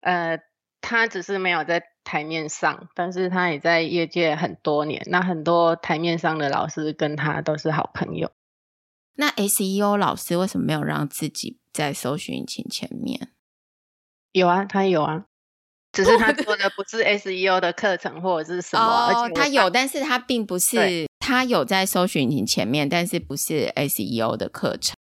[0.00, 0.38] 呃，
[0.80, 8.30] 他只是没有在台面上，但是他也在业界很多年，那很多台面上的老师跟他都是好朋友。
[9.16, 13.32] 那 SEO 老师为什么没有让自己在搜寻引擎前面？
[14.32, 15.26] 有啊，他有啊。
[15.94, 24.94] 只是他做的不是 SEO 的课程或者是什么，哦、他有，但是他并不是他有在搜寻引擎前面，但是不是 SEO 的课程，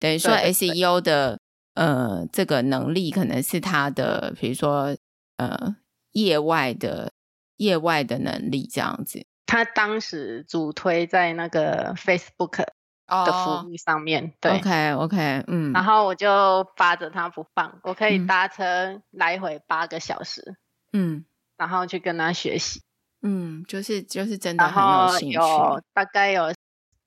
[0.00, 1.38] 等于说 SEO 的
[1.74, 4.96] 呃这个能力可能是他的，比如说
[5.36, 5.76] 呃
[6.12, 7.12] 业外的
[7.58, 9.22] 业外的能力这样子。
[9.46, 12.64] 他当时主推在那个 Facebook。
[13.08, 20.56] 的服务上面，哦、对，OK OK，嗯，然后我就扒着他不放，我可以搭车来回八个小时，
[20.92, 21.24] 嗯，
[21.56, 22.80] 然后去跟他学习，
[23.20, 26.54] 嗯，就是就是真的很有兴趣，有大概有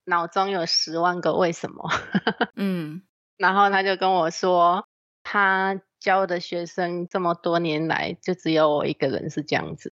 [0.06, 1.90] 脑中有十万个为什么，
[2.56, 3.02] 嗯，
[3.38, 4.88] 然后他就跟我说，
[5.24, 9.92] 他教的学生这么多年来，就只有我一个人是这样子，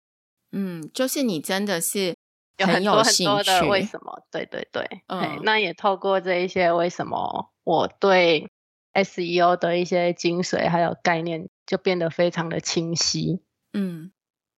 [0.51, 2.17] 嗯，就是你真的是。
[2.61, 4.23] 有很多很多的为什么？
[4.31, 8.51] 对对对，嗯，那也透过这一些为什么，我对
[8.93, 13.41] SEO 的一些精髓还有概念就变得非常的清晰。
[13.73, 14.13] 嗯，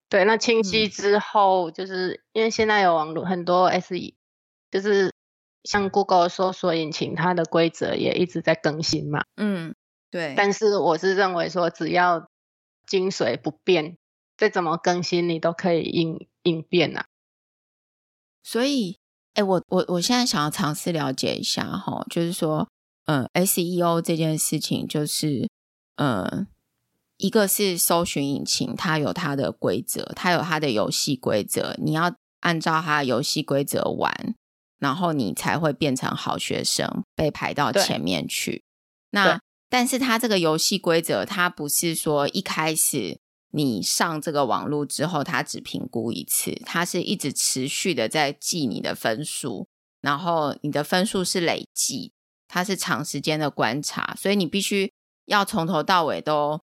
[0.08, 4.14] 对，那清晰之后，就是、嗯、因为现在有网络很多 SEO，
[4.70, 5.12] 就是
[5.62, 9.22] 像 Google 搜索引擎，它的规则也一直在更新嘛。
[9.36, 9.76] 嗯，
[10.10, 10.34] 对。
[10.36, 12.28] 但是我是认为说，只要
[12.86, 13.96] 精髓不变，
[14.36, 17.06] 再怎么更新，你都可以应应变啊。
[18.42, 18.98] 所以，
[19.34, 22.68] 哎，我我我现在想要尝试了解一下哈，就是说，
[23.06, 25.48] 嗯，SEO 这件事情，就是，
[25.96, 26.46] 嗯，
[27.18, 34.34] 一个是搜寻引擎，它有它的规则，它有它的游戏规则，你要按照它的游戏规则玩，
[34.78, 38.64] 然后你才会变成好学生，被排到前面去。
[39.10, 43.21] 那，但是它这个游戏规则，它不是说一开始。
[43.54, 49.68] 你上这个网络之后，他只评估一次，他是一直持续的在记你的分数，
[50.00, 52.12] 然后你的分数是累计，
[52.48, 54.90] 它是长时间的观察，所以你必须
[55.26, 56.62] 要从头到尾都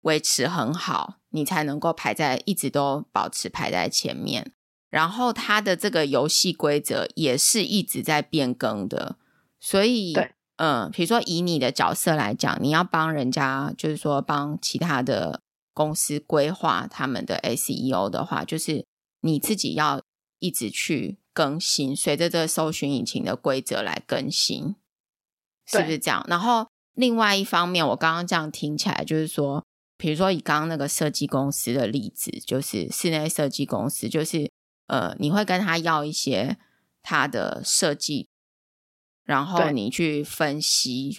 [0.00, 4.52] 维持很好，你才能够排在一直都保持排在前面。
[4.88, 9.16] 然后它的这个游戏规则也是一直在变更的，
[9.60, 10.16] 所以，
[10.56, 15.42] 嗯，比如说以你的角色来讲，你要帮人家，就是说帮其他的。
[15.80, 18.84] 公司规划他们的 SEO 的话，就是
[19.22, 20.02] 你自己要
[20.38, 24.74] 一直去更新，随着这个搜寻引擎的规则来更新，
[25.64, 26.22] 是不是这样？
[26.28, 29.64] 然后另外一方面，我刚刚这样听起来，就是说，
[29.96, 34.50] 比如说以刚刚那个设计公司的例子，就是室内设计公司，就是
[34.88, 36.58] 呃，你会跟他要一些
[37.02, 38.28] 他的设计，
[39.24, 41.18] 然后你去分析。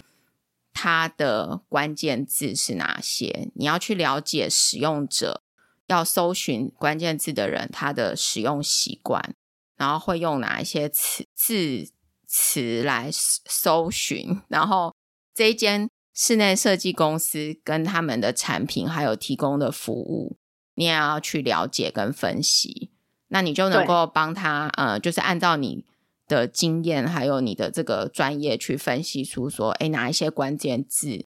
[0.82, 3.52] 它的关键字是哪些？
[3.54, 5.40] 你要去了解使用者
[5.86, 9.36] 要搜寻关键字的人，他的使用习惯，
[9.76, 11.88] 然后会用哪一些词字
[12.26, 14.40] 词来搜寻。
[14.48, 14.92] 然后
[15.32, 20.36] 这一间室内设计公司跟他们的产品还有提供的服务，
[20.74, 22.90] 你也要去了解跟分析，
[23.28, 25.84] 那你就能够帮他呃，就是按照你。
[26.32, 31.26] 的经验，还有你的这个专业去分析出说，哎，哪一些关键字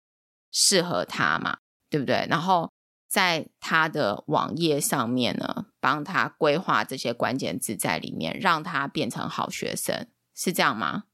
[0.52, 1.58] 适合他嘛，
[1.90, 2.28] 对不对？
[2.30, 2.72] 然后
[3.10, 11.06] 在他的网页上面呢，帮他规划这些关键字在里面，让他变成好学生，是这样吗？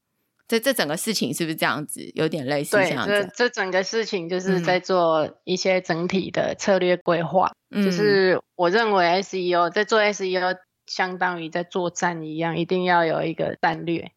[0.46, 2.10] 这这整个事情是不是这样子？
[2.14, 3.10] 有点类似这样子。
[3.10, 7.50] 对，这这整个事情就是在做一些整体的策略规划。
[7.70, 10.56] 嗯，就是我认为 SEO 在做 SEO。
[10.88, 14.10] 相当于在作战一样，一定要有一个战略。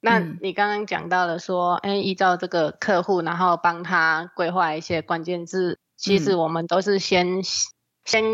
[0.00, 5.78] 那你刚刚讲到了说，哎、嗯，依照这个客户，然后帮他规划一些关键字。
[5.96, 7.42] 其实我们都是先、嗯、
[8.04, 8.24] 先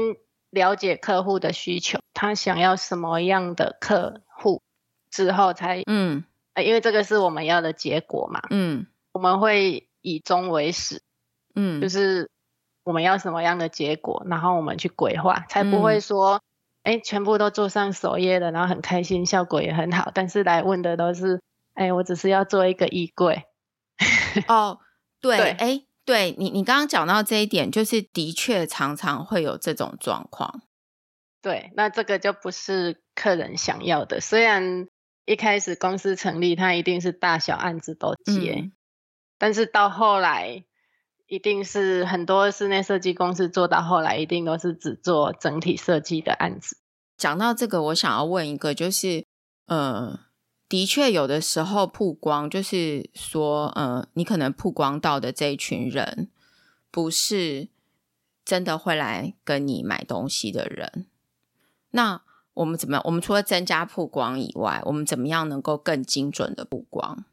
[0.50, 4.60] 了解客户的需求，他想要什么样的客户，
[5.10, 6.24] 之后才嗯，
[6.62, 8.42] 因为这个是我们要的结果嘛。
[8.50, 11.00] 嗯，我们会以终为始。
[11.54, 12.28] 嗯，就是
[12.82, 16.42] 我们要什么样的结果，然后我们去规划，才不会说。
[16.82, 20.10] 哎，全部都做上首页了，然后很开心，效果也很好。
[20.14, 21.40] 但是来问的都是
[21.74, 23.44] 哎，我只是要做一个衣柜。
[24.48, 24.80] 哦，
[25.20, 30.62] 对，哎，对你，你刚刚讲到这一点，就是的确常常会有这种状况。
[31.40, 34.20] 对，那这个就不是客人想要的。
[34.20, 34.88] 虽然
[35.24, 38.72] 一开始公司成立，他一定是大小案子都接，嗯、
[39.38, 40.64] 但是到后来，
[41.32, 46.76] 一定是很多室内设计公司做到后来，一定都是只做整体设计的案子。
[47.16, 49.24] 讲到这个，我想要问一个，就是，
[49.64, 50.20] 呃，
[50.68, 56.28] 的确有的时候曝光，就是说，呃，你可能曝光到的这一群人，
[56.90, 57.68] 不是
[58.44, 61.06] 真的会来跟你买东西的人。
[61.92, 62.20] 那
[62.52, 63.02] 我们怎么样？
[63.06, 67.24] 我们除了增加曝光以外，我们怎么样能够更精准的曝光？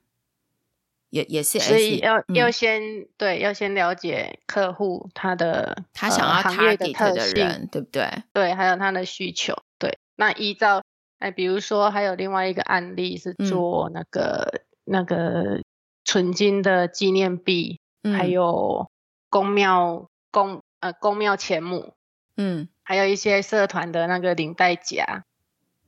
[1.10, 8.08] 也也是，所以要、嗯、要先对，要先了解客户他的他想要 target 的人，对不对？
[8.34, 9.56] 对，还有他的需求。
[9.78, 10.84] 对，那依照
[11.20, 15.62] 哎，比如说还有另外一个案例是做那个、嗯、那个
[16.04, 18.90] 纯金的纪念币，嗯、还有
[19.30, 21.94] 公庙公呃公庙钱母，
[22.38, 22.68] 嗯。
[22.82, 25.24] 还有一些社团的那个领带夹，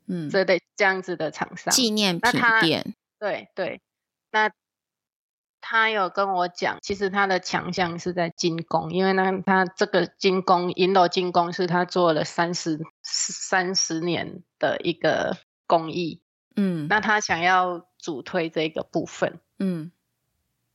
[0.06, 3.82] 嗯，这类这样子的厂商，纪念品店，对对。
[4.30, 4.52] 那
[5.62, 16.22] 他有跟我讲，其实他的强项是在精工，因为呢，他这个精工银楼精工是他做了三十三十年的一个工艺，
[16.56, 19.92] 嗯，那他想要主推这个部分，嗯，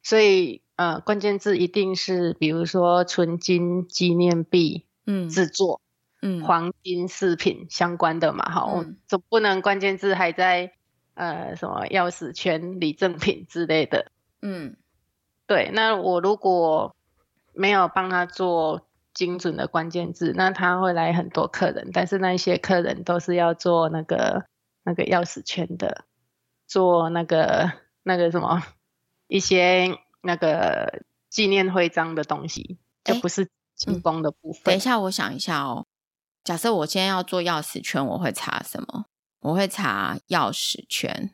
[0.03, 5.81] 所以呃，关键字一定是比如说纯金纪念币，嗯，制作。
[6.23, 10.73] 嗯，黄金饰品相关的嘛，哈、嗯，我总不能关键字还在
[11.13, 14.11] 呃什么钥匙圈、礼赠品之类的。
[14.43, 14.77] 嗯，
[15.47, 16.95] 对，那我如果
[17.53, 24.47] 没有帮他做精准的关键字，那他会来很多客人，但是那些客人都是要做那个
[24.85, 26.05] 那个钥匙圈的，
[26.67, 27.73] 做那个
[28.03, 28.63] 那个什么
[29.27, 34.63] 一些那个纪念徽章的东西，就不是进工的部分。
[34.65, 35.87] 等一下，我想一下哦。
[36.45, 39.07] 假设我今天要做钥匙圈，我会查什么？
[39.41, 41.31] 我会查钥匙圈，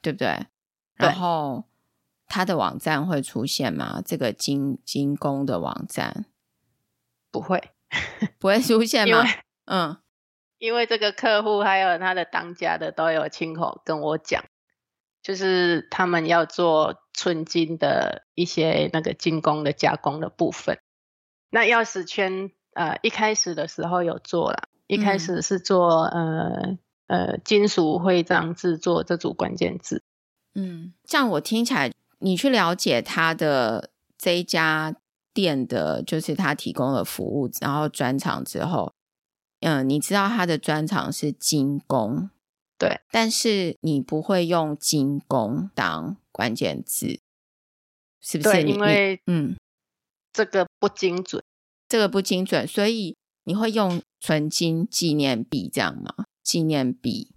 [0.00, 0.46] 对不对？
[0.98, 1.08] 对。
[1.08, 1.64] 然后
[2.26, 4.02] 他的网站会出现吗？
[4.04, 6.26] 这个金金工的网站
[7.30, 7.70] 不会，
[8.38, 9.24] 不会出现吗？
[9.64, 9.96] 嗯，
[10.58, 14.44] 因为这个客户还有他的当家的都有亲口跟我讲，
[15.22, 20.78] 就是他们要做纯金的一些那个金工的加工的部分。
[21.50, 22.50] 那钥匙圈。
[22.76, 30.02] 呃，一开始的时候有做了，一开始是做、嗯、呃呃金属徽章制作这组关键字。
[30.54, 34.96] 嗯，这样我听起来，你去了解他的这一家
[35.32, 38.92] 店的，就是他提供的服务，然后专长之后，
[39.60, 42.30] 嗯、呃，你知道他的专长是金工，
[42.78, 47.20] 对，但是你不会用金工当关键字，
[48.20, 48.50] 是不是？
[48.50, 49.56] 对，因为嗯，
[50.32, 51.42] 这个不精准。
[51.88, 56.24] 这个不精准，所以你会用纯金纪念币这样吗？
[56.42, 57.35] 纪念币，对，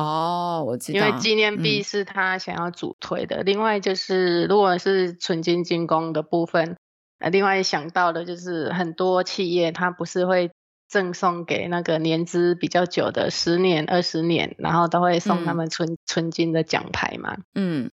[0.00, 3.42] 哦，我知道，因为纪念币是他想要主推的。
[3.42, 6.76] 嗯、另外就是，如果是纯金精工的部分，
[7.18, 10.50] 呃，另外想到的就是很多企业，他不是会
[10.88, 17.36] 赠送给那个年资比较久的十年、二十年，然后都会送他们纯纯、嗯、金的奖牌嘛？
[17.54, 17.90] 嗯，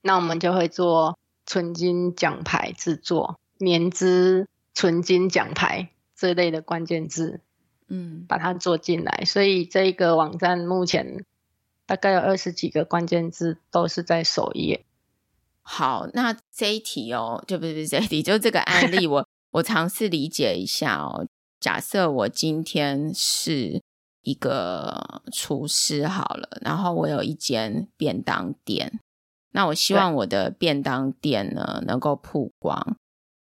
[0.00, 3.38] 那我们就会做纯金奖牌制作。
[3.58, 7.40] 年资纯金奖牌这类的关键字，
[7.88, 11.24] 嗯，把它做进来，所以这个网站目前
[11.92, 14.86] 大概有二十几个关键字都是在首页。
[15.60, 19.28] 好，那这一题哦，就不是这一题，就这个案例我，我
[19.60, 21.26] 我尝试理解一下哦。
[21.60, 23.82] 假设我今天是
[24.22, 28.98] 一个厨师好了，然后我有一间便当店，
[29.50, 32.96] 那我希望我的便当店呢能够曝光。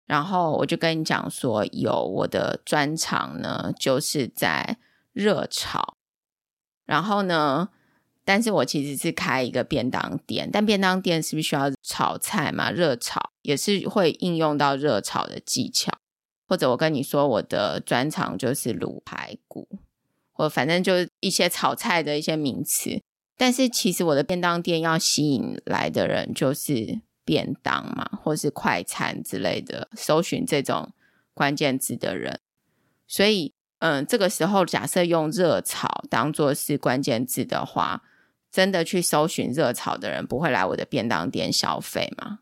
[0.05, 4.77] 然后我就跟你讲说，有我的专长呢，就是在
[5.15, 5.97] 热炒。
[6.85, 7.71] 然后呢，
[8.25, 12.71] 但是我其实是开一个便当店，但便当店是不是需要炒菜嘛？
[12.71, 15.93] 热炒也是会应用到热炒的技巧。
[16.47, 19.69] 或者我跟你说，我的专长就是卤排骨，
[20.33, 23.01] 或反正就是一些炒菜的一些名词。
[23.37, 27.01] 但是其实我的便当店要吸引来的人就是。
[27.27, 30.93] 便当嘛，或是快餐之类的，搜寻这种
[31.33, 32.39] 关键字的人，
[33.09, 38.03] 所以，嗯，这个时候假设用热炒当做是关键字的话，
[38.55, 42.39] 真的去搜寻热炒的人不会来我的便当店消费吗？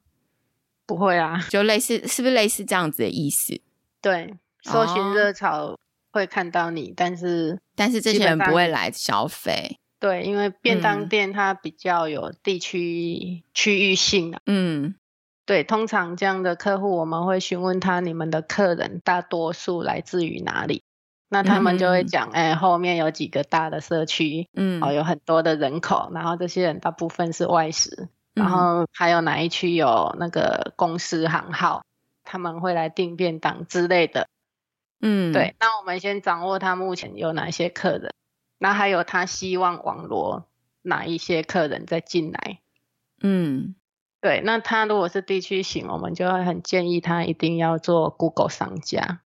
[0.84, 3.58] 不会啊，就类似，是不是类似这样子的意思？
[4.02, 5.78] 对，搜寻热炒
[6.12, 9.78] 会看到你，哦、但是但是这些人不会来消费。
[9.98, 14.40] 对，因为便当店它比较有地区区域性啊。
[14.44, 14.94] 嗯，
[15.46, 20.82] 对，通常这样的客户，我们会询问他，你们的客人大多数来自于哪里？
[21.32, 31.86] 那他们就会讲，哎、嗯欸，后面有几个大的社区，嗯，哦，有很多的人口，然后这些人大部分是外食，然后还有哪一区有那个公司行号，
[32.22, 34.28] 他们会来订便当之类的。
[35.00, 38.12] 嗯，对，那我们先掌握他目前有哪些客人，
[38.58, 40.46] 那还有他希望网罗
[40.82, 42.58] 哪一些客人再进来。
[43.22, 43.74] 嗯，
[44.20, 49.22] 对，那他如果是地区型，我们就会很建议他一定要做 Google 商家。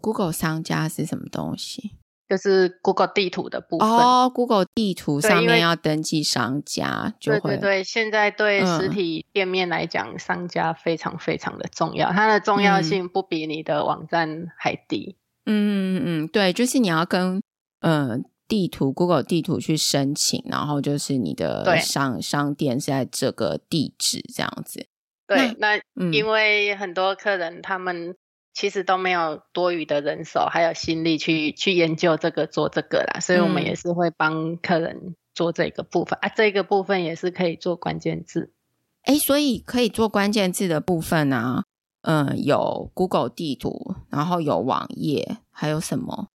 [0.00, 1.92] Google 商家是什么东西？
[2.28, 4.28] 就是 Google 地图的部分哦。
[4.28, 7.84] Google 地图上面要登记商家，就会对对对。
[7.84, 15.16] 现在对实体店面来讲，嗯，商家非常非常的重要，它的重要性不比你的网站还低。
[15.44, 17.40] 嗯嗯嗯，对，就是你要跟
[17.80, 18.18] 呃
[18.48, 24.88] 地图 Google 地图去申请，然后就是你的商商店是在这个地址这样子。
[25.28, 28.16] 对，那，那因为很多客人他们。
[28.56, 38.54] 其实都没有多余的人手，还有心力去去研究这个做这个啦，所以我们也是会帮客人做这个部分、嗯、啊，这个部分也是可以做关键字。
[39.02, 41.64] 哎，所以可以做关键字的部分呢、啊，
[42.00, 46.28] 嗯，有 Google 地图，然后有网页，还有什么？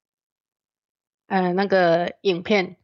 [1.26, 2.76] 嗯、呃，那个影片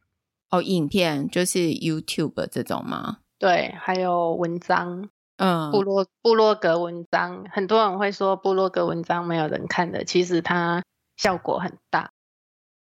[0.49, 3.19] 哦，影片就是 YouTube 这种吗？
[3.37, 5.09] 对，还有文章。
[5.39, 10.83] 嗯，部落部落格文章，很多人会说部落格文章没有人看的，其实它
[11.15, 12.11] 效果很大。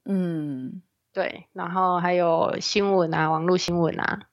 [0.06, 0.82] 嗯，
[1.14, 4.24] 对，然后还有新闻啊，网络新闻啊，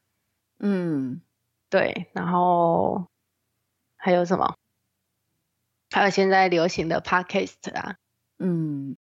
[0.59, 1.21] 嗯，
[1.69, 3.09] 对，然后
[3.99, 4.55] 还有什么？
[5.91, 7.97] 还有现在流行的 Podcast 啊，
[8.39, 8.97] 嗯，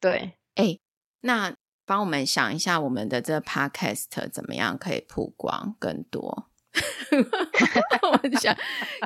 [0.00, 0.80] 对，哎，
[1.20, 1.54] 那
[1.86, 6.49] 帮我们想一下，我们的这个 Podcast 怎么样可以曝光更多？
[8.12, 8.56] 我想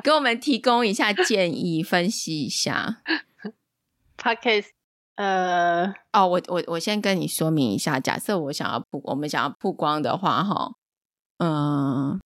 [0.03, 3.01] 给我们提供一下建议，分析一下。
[4.17, 4.67] Podcast，
[5.15, 10.73] 呃，哦，我我我先跟你说明一下，假设我想要曝，我们想要曝光的话，哈，
[11.39, 12.19] 嗯，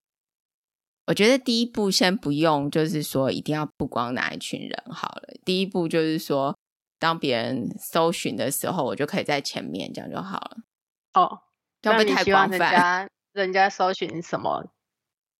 [1.06, 5.34] 我觉得第一步先不用，就是说一定要曝光哪一群人好了。
[5.44, 6.56] 第一步就是说，
[6.98, 10.58] 当别人搜寻的时候，我就可以在前面，这样就好了。
[11.14, 11.40] 哦，
[11.82, 12.58] 这样会不会太广泛？
[12.58, 14.70] 人家人家搜寻什么？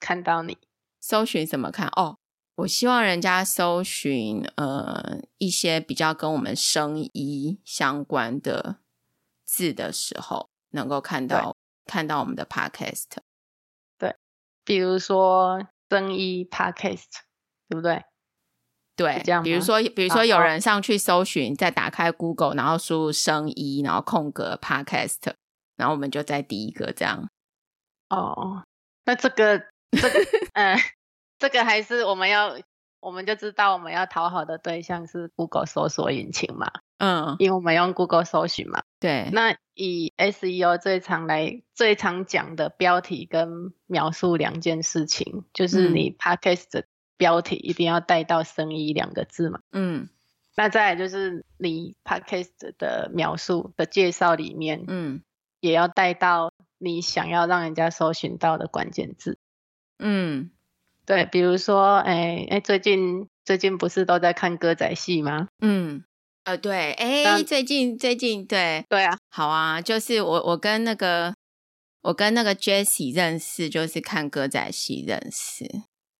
[0.01, 0.59] 看到你
[0.99, 1.87] 搜寻怎么看？
[1.89, 2.17] 哦，
[2.57, 8.79] 我希望人家搜寻呃一些比较跟我们生医相关的
[9.45, 13.07] 字的时候，能够看到看到我们的 podcast。
[13.99, 14.17] 对，
[14.65, 17.05] 比如说生医 podcast，
[17.69, 18.05] 对不对？
[18.97, 19.43] 对，这样。
[19.43, 25.33] 比如说，比如说有人上去搜寻，再打开 Google，然后输入生医，然后空格 podcast，
[25.77, 27.31] 然后我们就在第一个这样。
[28.09, 28.65] 哦，
[29.05, 29.69] 那这个。
[29.91, 30.21] 这个，
[30.55, 30.79] 嗯，
[31.39, 32.57] 这个还是我们要，
[33.01, 39.31] 我们就知道我们要讨好的对象是 Google 搜索引擎嘛，嗯，因为我们用 Google 搜寻嘛，对。
[39.33, 46.85] 那以 SEO 最常来最常讲的标题跟描述两件事情，就是你 Podcast 的
[47.17, 50.09] 标题一定要带到“生意”两个字嘛，嗯。
[50.57, 55.23] 那再来就是你 Podcast 的描述的介绍里面，嗯，
[55.61, 59.39] 也要带到你想要让人家搜寻到的关键字。
[60.01, 60.51] 嗯，
[61.07, 65.49] 对，比如说，哎哎，最近最近不是都在看歌仔戏吗？
[65.61, 66.03] 嗯，
[66.45, 71.35] 呃，对，哎，最近最近，对，对啊，好啊，就是我我跟那个
[72.03, 75.67] 我跟那个 Jessie 认识，就是看歌仔戏认识。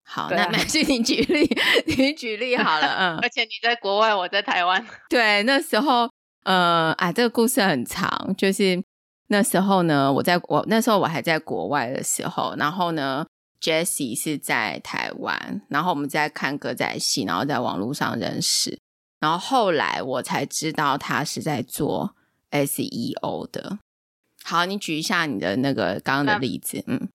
[0.03, 1.49] 好，啊、那没事，你举例，
[1.87, 3.17] 你举例好了，嗯。
[3.23, 4.85] 而且你在国外，我在台湾。
[5.09, 6.09] 对，那时候，
[6.43, 8.83] 呃，啊，这个故事很长，就是
[9.29, 13.25] 那时候呢，我在我那时候我还在国外的时候，然后呢。
[13.61, 18.79] Jessie 是在台湾，然后我们在看歌仔戏，然后在网络上认识，
[19.19, 22.15] 然后后来我才知道他是在做
[22.49, 23.77] SEO 的。
[24.43, 27.07] 好，你举一下你的那个刚刚的例子，嗯，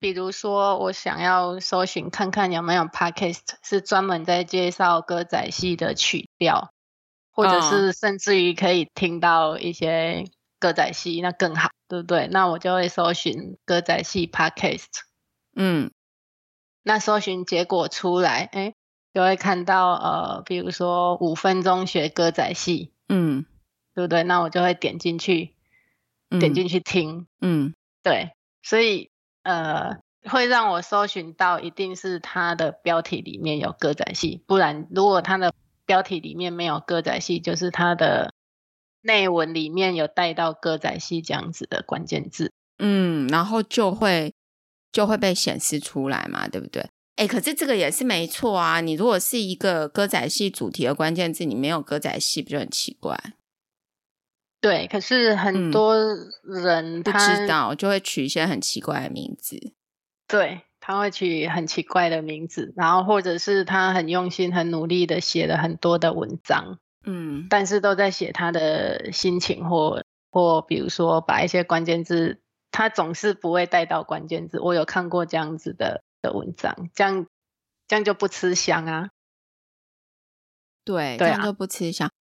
[0.00, 6.72] 比如说我想要搜寻看看有没有 Podcast 是专门在介绍歌仔戏的曲调，
[7.30, 10.24] 或者是甚至于可以听到一些
[10.58, 12.26] 歌仔戏，那更好，对不对？
[12.28, 14.86] 那我就会搜寻歌仔戏 Podcast。
[15.54, 15.90] 嗯，
[16.82, 18.74] 那搜寻结果出来，哎，
[19.12, 23.44] 就会看到呃，比如说五分钟学歌仔戏，嗯，
[23.94, 24.22] 对不对？
[24.22, 25.54] 那我就会点进去，
[26.28, 28.32] 点进去听，嗯，对，
[28.62, 29.10] 所以
[29.42, 35.52] 呃，会让我搜寻到一定是它的标题里面有歌仔戏，不然如果它的
[35.84, 38.32] 标题里面没有歌仔戏，就是它的
[39.02, 42.52] 内文里面有带到歌仔戏这样子的关键字。
[42.78, 44.32] 嗯，然后就会
[44.92, 46.86] 就会被显示出来嘛，对不对？
[47.16, 48.80] 哎，可是这个也是没错啊。
[48.80, 53.18] 你如果是一个歌仔戏主题的关键字，你没有歌仔戏，不就很奇怪？
[54.60, 55.96] 对，可是很多
[56.42, 59.74] 人他、嗯、不知道，就会取一些很奇怪的名字。
[60.28, 72.40] 对，他会取很奇怪的名字，然后或者是他很用心、很努力的写了很多的文章，嗯，但是都在写他的心情或或比如说把一些关键字，
[72.72, 74.58] 他总是不会带到关键字。
[74.58, 76.02] 我有看过这样子的。
[76.22, 77.26] 的文章，这样
[77.88, 79.10] 这样就不吃香啊？
[80.84, 82.12] 对，对啊、这样就不吃香。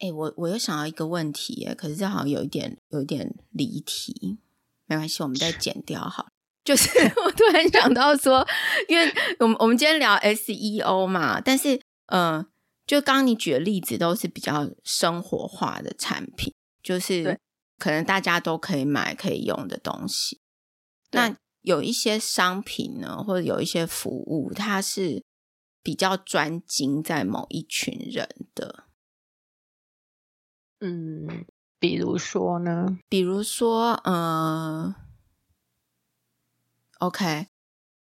[0.00, 4.36] 哎，我我又想到一个问题，可是这好像有一点有一点离题，
[4.84, 6.28] 没关系，我们再剪掉好。
[6.62, 6.90] 就是
[7.24, 8.46] 我突然想到说，
[8.86, 11.76] 因为我们我们今天聊 SEO 嘛，但是
[12.08, 12.46] 嗯、呃，
[12.86, 17.40] 就刚刚你举的例子都是比较生活化的产品，就是
[17.78, 20.40] 可能大家都可以买可以用的东西，
[21.12, 21.36] 那。
[21.62, 25.24] 有一些商品呢，或者有一些服务，它是
[25.82, 28.84] 比较专精在某一群人的。
[30.78, 31.44] 嗯，
[31.78, 32.98] 比如说呢？
[33.08, 34.94] 比如说，嗯、呃
[37.00, 37.48] ，OK，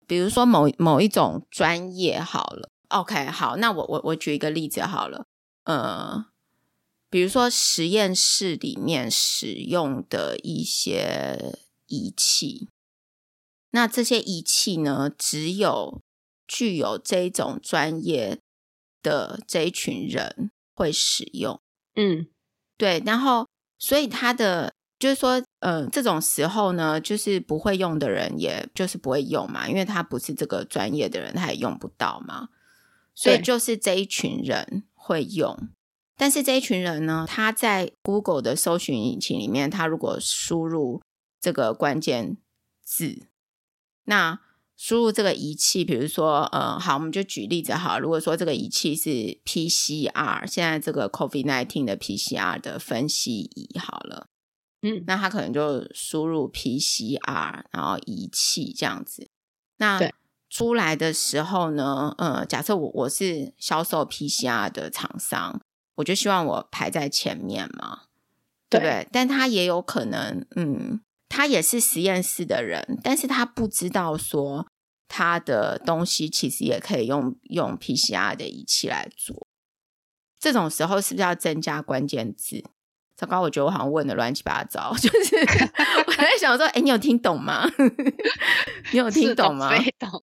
[0.07, 5.27] 比如说某某一种专业好了，OK，好，那我我我举一个例子好了，
[5.65, 6.27] 呃，
[7.11, 11.57] 比如说实验室里面使用的一些
[11.87, 12.69] 仪器。
[13.71, 16.01] 那这些仪器呢，只有
[16.47, 18.39] 具有这种专业
[19.03, 21.61] 的这一群人会使用。
[21.95, 22.27] 嗯，
[22.77, 23.03] 对。
[23.05, 23.47] 然后，
[23.79, 32.49] 所以他的就是说，嗯、呃，这种时候呢，就是不会用的人，也就是不会用嘛，因为他不是这个专业的人，他也用不到嘛。
[33.15, 35.69] 所以就是这一群人会用，
[36.19, 41.01] 但是这一群人呢，他在 Google 的搜寻引擎里面，他如果输入
[41.41, 42.37] 这个关键
[42.83, 43.29] 字。
[44.05, 44.41] 那
[44.77, 48.01] 输入这个仪器，比如说，呃，好，我们就举例子好。
[48.01, 49.11] 如果说这个仪器是
[49.45, 54.27] PCR，现在这个 COVID-19 的 PCR 的分析仪好了，
[54.83, 59.29] 嗯，那他可能就输入 PCR，然后仪器这样子。
[59.77, 60.01] 那
[60.49, 65.61] 出来的时候呢，呃，假设我我是销售 PCR 的厂商，
[65.99, 68.03] 我就希望我排在前面嘛，
[68.69, 69.09] 对，对不对？
[69.13, 71.01] 但他也有可能，嗯。
[71.31, 74.67] 他也是实验室的人，但是他不知道说
[75.09, 79.47] 他的东西其实也可以用用 PCR 的仪器来做。
[80.41, 82.65] 这种时候是不是要增加关键字？
[83.15, 84.95] 糟糕，我觉得我好像问的乱七八糟。
[84.97, 85.37] 就是
[86.07, 87.69] 我在想说，哎，你有听懂吗？
[88.93, 89.71] 你有听懂吗？
[89.71, 90.23] 没懂。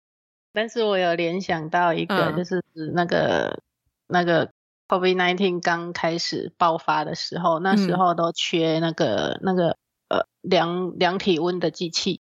[0.52, 2.62] 但是我有联想到一个，嗯、就是
[2.94, 3.64] 那个
[4.08, 4.52] 那个
[4.90, 9.78] COVID-19 刚开始爆发的时候，那时候都缺那个、嗯、那个。
[10.12, 12.20] 呃，量量体温的机器，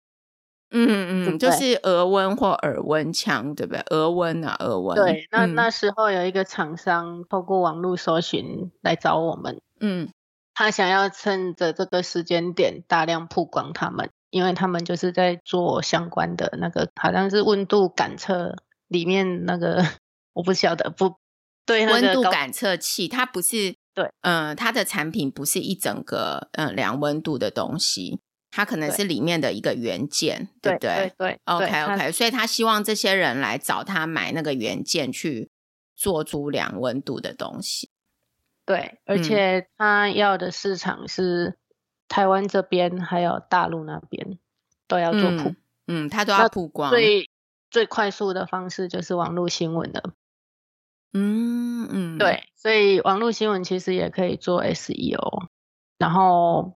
[0.70, 3.82] 嗯嗯，就是额温或耳温枪，对不对？
[3.88, 4.94] 额温啊，额温。
[4.96, 10.12] 对，那、嗯、那时候有一个厂商透过网络搜寻来找我们，嗯，
[10.52, 18.56] 他想要趁着这个时间点大量曝光他们，因为他们就是在做相关的那个，好像是温度感测
[18.88, 19.82] 里面那个，
[20.34, 21.16] 我不晓得，不
[21.70, 23.74] 对，温度感测器，它不是。
[23.92, 31.12] 对，嗯，它的产品不是一整个嗯量温度的东西，它可能是里面的一个元件，对，对不对？
[31.18, 31.40] 对对。
[31.44, 35.50] OK OK，所以他希望这些人来找他买那个元件去
[35.96, 37.90] 做出量温度的东西。
[38.64, 41.58] 对，而且他要的市场是
[42.06, 44.38] 台湾这边还有大陆那边
[44.86, 45.56] 都要做曝，
[45.88, 46.90] 嗯，他都要曝光。
[46.90, 47.28] 最
[47.68, 50.12] 最快速的方式就是网络新闻的。
[51.14, 55.46] 嗯嗯，对，所以网络新闻其实也可以做 SEO，
[55.98, 56.76] 然后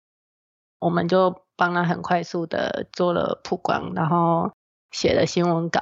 [0.79, 4.53] 我们就帮他很快速的做了曝光，然后
[4.91, 5.81] 写了新闻稿。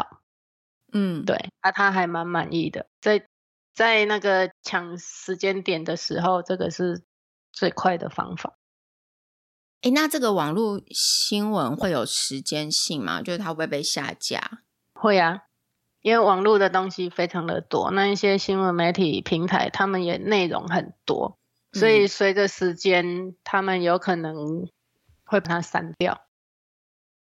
[0.91, 3.27] 嗯，对，那、啊、他还蛮满意的，在
[3.75, 7.03] 在那个抢时间点的时候，这个是
[7.53, 8.55] 最快的方法。
[9.83, 13.21] 诶，那这个网络新闻会有时间性吗？
[13.21, 14.63] 就是它会不会被下架？
[14.93, 15.48] 会啊。
[16.01, 21.37] 因为网络的东西非常的多，那一些新闻媒体平台，他们也内容很多，
[21.73, 24.67] 所以随着时间，他们有可能
[25.25, 26.21] 会把它删掉。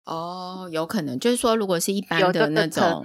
[0.05, 3.03] 哦，有可能，就是说，如果是一般的那种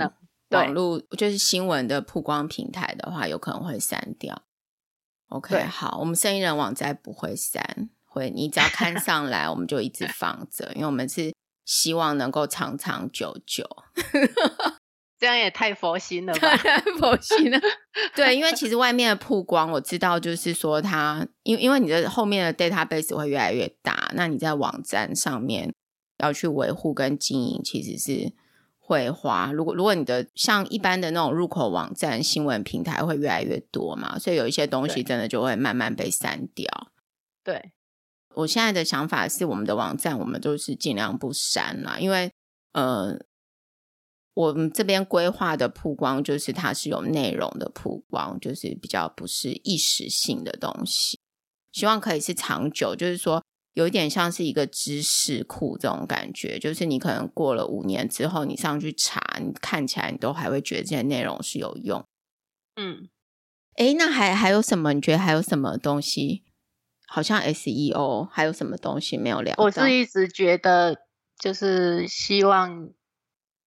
[0.48, 4.42] 网络，就是新闻的曝光平台的话，有可能会删掉。
[5.28, 11.34] OK，好，我们生意人网站不会删，会你只要看上来，我们就一直放着，因为我们是
[11.64, 13.68] 希望能够长长久久。
[15.24, 16.54] 这样也太佛心了吧！
[16.58, 17.58] 太佛心了。
[18.14, 25.72] 对，因为其实外面的曝光，我知道就是说它，因为因为你的后面的 database 会越来越大，那你在网站上面
[26.18, 28.34] 要去维护跟经营，其实是
[28.78, 29.50] 会花。
[29.50, 36.66] 如果如果你的像一般的那种入口网站、新闻平台会越来越多嘛，所以有一些东西真的就会慢慢被删掉。
[37.42, 37.72] 对，
[38.34, 42.30] 我现在的想法是，我们的网站我们都是尽量不删啦，因为
[42.72, 43.18] 呃，
[44.34, 51.18] 我们这边规划的曝光就是它是有内容的曝光，就是比较不是一时性的东西，
[51.72, 53.42] 希望可以是长久，就是说。
[53.74, 62.04] 有一点像是一个知识库这种感觉，就是你可能过了五年之后，你上去查，你看起来你都还会觉得这些内容是有用。
[62.76, 63.08] 嗯，
[63.74, 64.92] 哎，那还还有什么？
[64.92, 66.44] 你觉得还有什么东西？
[67.08, 69.52] 好像 SEO 还有什么东西没有聊？
[69.58, 70.96] 我是一直觉得，
[71.36, 72.90] 就是希望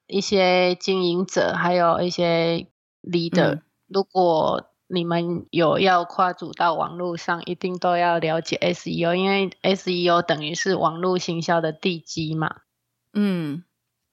[0.08, 2.68] 一些经营者，还有一些
[3.04, 4.72] leader，嗯，如果。
[4.90, 12.62] 你们有要跨足到网络上，一定都要了解 SEO，因为 SEO 等于是网络行销的地基嘛。
[13.12, 13.66] 嗯，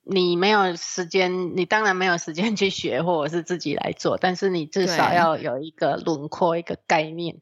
[0.03, 7.37] 你没有时间，你当然没有时间去学，或者是自己来做，但是你至少要有一个轮廓、一个概念。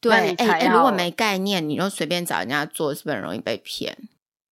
[0.00, 3.98] 对，哎哎，如果没概念，你就随便找人家做，是不是很容易被骗？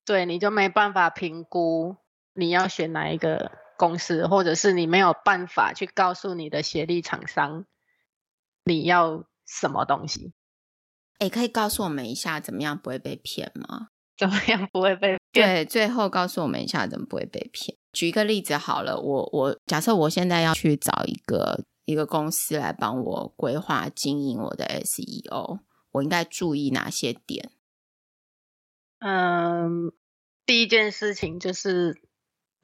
[0.04, 1.94] 对，你就没办法评估
[2.38, 3.52] 你要选哪一个。
[3.80, 7.64] 公司，或者是你没有办法去告诉你的协力厂商
[8.64, 10.32] 你要什么东西？
[11.20, 13.90] 哎，可以告诉我们一下怎么样不会被骗吗？
[14.16, 15.46] 怎么样不会被 骗？
[15.46, 17.78] 对，最后告诉我们一下怎么不会被骗。
[17.92, 25.60] 举一个例子好了，我我假设我现在要去找一个一个公司来帮我规划经营我的 SEO，
[25.92, 27.52] 我应该注意哪些点？
[28.98, 29.92] 嗯，
[30.44, 32.02] 第一件事情就是。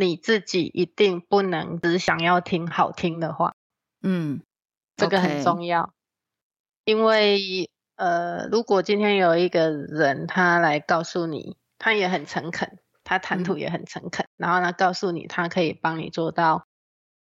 [0.05, 3.55] 你自己一定不能只想要听好听的话，
[4.02, 4.42] 嗯，
[4.96, 5.92] 这个很重要.
[6.84, 16.66] 因为呃，如果今天有一个人他来告诉你，他也很诚恳，他谈吐也很诚恳，嗯，然后呢告诉你他可以帮你做到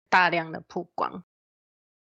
[0.09, 1.23] 大量的曝光，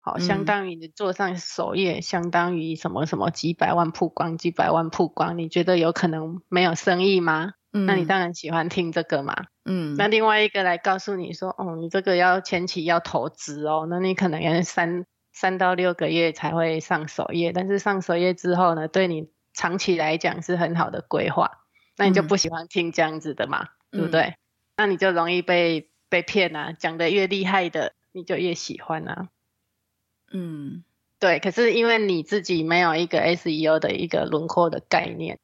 [0.01, 7.53] 好，相当于你做上首页，嗯，相当于什么什么几百万曝光，几百万曝光，你觉得有可能没有生意吗？
[7.77, 9.35] 嗯，那你当然喜欢听这个嘛。
[9.65, 21.63] 嗯，那另外一个来告诉你说，哦，你这个要前期要投资哦，那你可能要三三到六个月才会上首页，但是上首页之后呢，对你长期来讲是很好的规划，
[21.97, 24.35] 那你就不喜欢听这样子的嘛，嗯、对不对？
[24.77, 29.29] 那你就容易被被骗啊，讲得越厉害的，你就越喜欢啊。
[30.31, 30.83] 嗯，
[31.19, 35.39] 对，可是因为你自己没有一个 SEO 的一个轮廓的概念。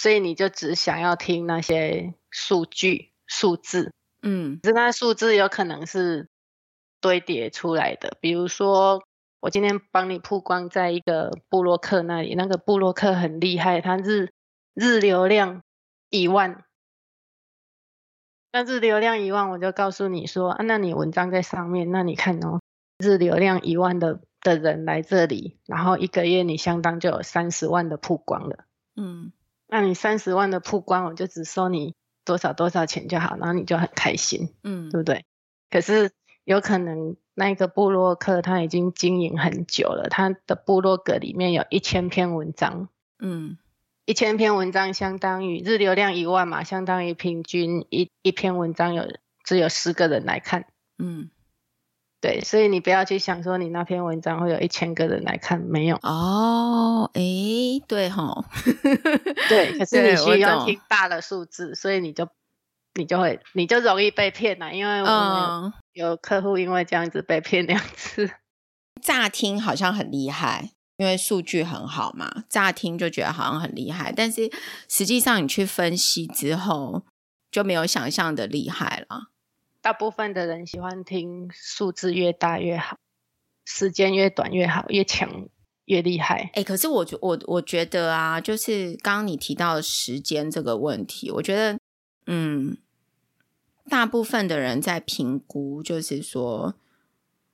[0.00, 3.92] 所以你就只想要听那些数据、数字，
[4.22, 6.30] 嗯，可是那数字有可能是
[7.02, 8.16] 堆叠出来的。
[8.18, 9.04] 比如说，
[9.40, 14.32] 我今天帮你曝光在一个布洛克那里，那个布洛克很厉害，他日
[14.72, 15.62] 日流量
[16.08, 16.64] 一万，
[18.52, 22.62] 那日流量一万，我就告诉你说，啊，那你文章在上面，那你看哦，
[22.96, 28.64] 日流量一万的的人来这里，然后一个月你相当就有三十万的曝光了，
[28.96, 29.32] 嗯。
[29.70, 31.94] 那你三十万的曝光，我就只收你
[32.24, 35.24] 多少多少钱就好，然后你就很开心，嗯，对不对？
[35.70, 36.10] 可是
[36.42, 42.88] 有可能那个部落客他已经经营很久了，他的部落格里面有一千篇文章，
[43.20, 43.56] 嗯，
[44.06, 49.04] 一千篇文章相当于日流量一万嘛，相当于平均一一篇文章有
[49.44, 50.66] 只有十个人来看，
[50.98, 51.30] 嗯。
[52.20, 58.44] 对，所以你不要去想说你那篇文章会有一千个人来看，没有哦，诶，对吼，
[59.48, 62.28] 对，可是你需要听大的数字，所以你就
[62.94, 64.98] 你就会你就容易被骗了，因为
[65.94, 68.26] 有客户因为这样子被骗两次。
[68.26, 68.30] 嗯，
[69.00, 74.50] 乍听好像很厉害，因为数据很好嘛，乍听就觉得好像很厉害，但是
[74.90, 77.02] 实际上你去分析之后
[77.50, 79.29] 就没有想象的厉害了。
[79.82, 82.96] 大部分的人喜欢听数字越大越好，
[83.64, 85.48] 时间越短越好，越强
[85.86, 86.50] 越厉害。
[86.54, 91.78] 哎、可是我觉我我觉得啊，就是刚刚你提到时间这个问题，我觉得，
[92.26, 92.76] 嗯，
[93.88, 96.74] 大部分的人在评估，就是说，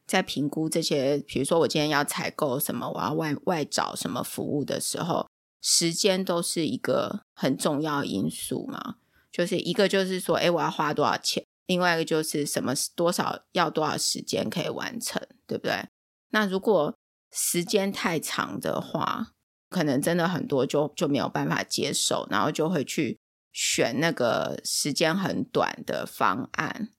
[0.05, 5.29] 在评估这些，比如说我今天要采购什么，我要外外找什么服务的时候，
[5.63, 8.97] 时间都是一个很重要因素嘛。
[9.31, 11.45] 就是一个就是说，哎、我要花多少钱？
[11.67, 15.89] 另外一个就是什么多少要多少时间可以完成，对不对？
[16.31, 16.97] 那如果
[17.33, 19.33] 时间太长的话，
[19.69, 23.19] 可能真的很多就就没有办法接受，然后就会去
[23.53, 26.91] 选那个时间很短的方案，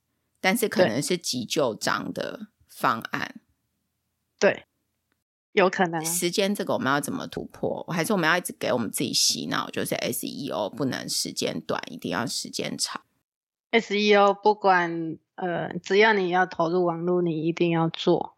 [0.41, 3.39] 但是可能是急救章的方案。
[4.37, 4.65] 对，
[5.53, 7.83] 有可能时间这个我们要怎么突破？
[7.89, 13.01] 还是我们要一直给我们自己洗脑，就是 SEO 不能时间短，一定要时间长。
[13.71, 18.37] SEO 不管呃，只要你要投入网络，你一定要做。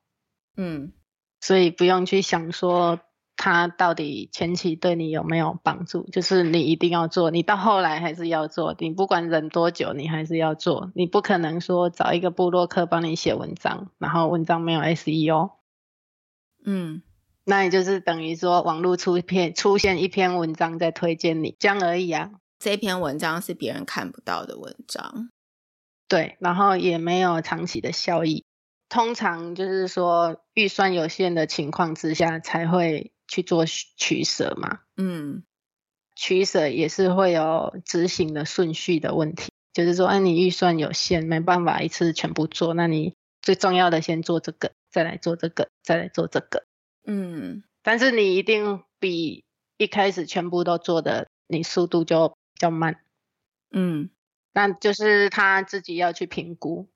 [0.57, 0.91] 嗯，
[1.39, 2.99] 所以不用去想说
[3.37, 8.75] 它到底前期对你有没有帮助，就是你一定要做，你到后来还是要做。
[8.79, 10.91] 你不管忍多久，你还是要做。
[10.93, 15.51] 你不可能说找一个部落客帮你写文章，然后文章没有 SEO。
[16.65, 17.01] 嗯，
[17.45, 22.31] 那也就是等于说网络出片出现一篇文章在推荐你，这样而已啊。
[22.59, 25.31] 这篇文章是别人看不到的文章，
[26.09, 28.43] 对，然后也没有长期的效益。
[28.89, 34.79] 通常就是说预算有限的情况之下才会去做取舍嘛。
[34.97, 35.43] 嗯，
[36.17, 46.65] 取舍也是会有执行的顺序的问题，就是说，哎，你预算有限，没办法一次全部做，那你最重要的先做这个，再来做这个，再来做这个。
[47.05, 49.45] 嗯，但是你一定比
[49.77, 52.37] 一开始全部都做的，你速度就。
[52.59, 52.99] 比较慢，
[53.71, 54.09] 嗯，
[54.51, 56.89] 那就是他自己要去评估。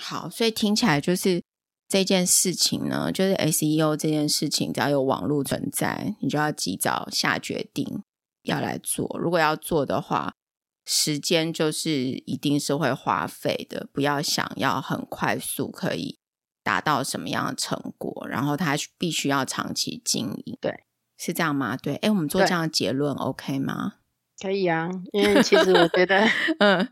[0.00, 1.42] 好，所以听起来就是
[1.88, 8.04] 这件事情呢，就是 SEO 这件事情，只要有网络存在，你就要及早下决定
[8.44, 9.18] 要来做。
[9.18, 10.32] 如果要做的话，
[10.86, 16.20] 时间就是一定是会花费的，不要想要很快速可以
[16.62, 20.56] 达到什么样的成果，然后他必须要长期经营。
[20.60, 20.84] 对，
[21.16, 21.76] 是这样吗？
[21.76, 23.94] 对，哎，我们做这样的结论 OK 吗？
[24.40, 26.26] 可以啊，因为其实我觉得，
[26.60, 26.88] 嗯，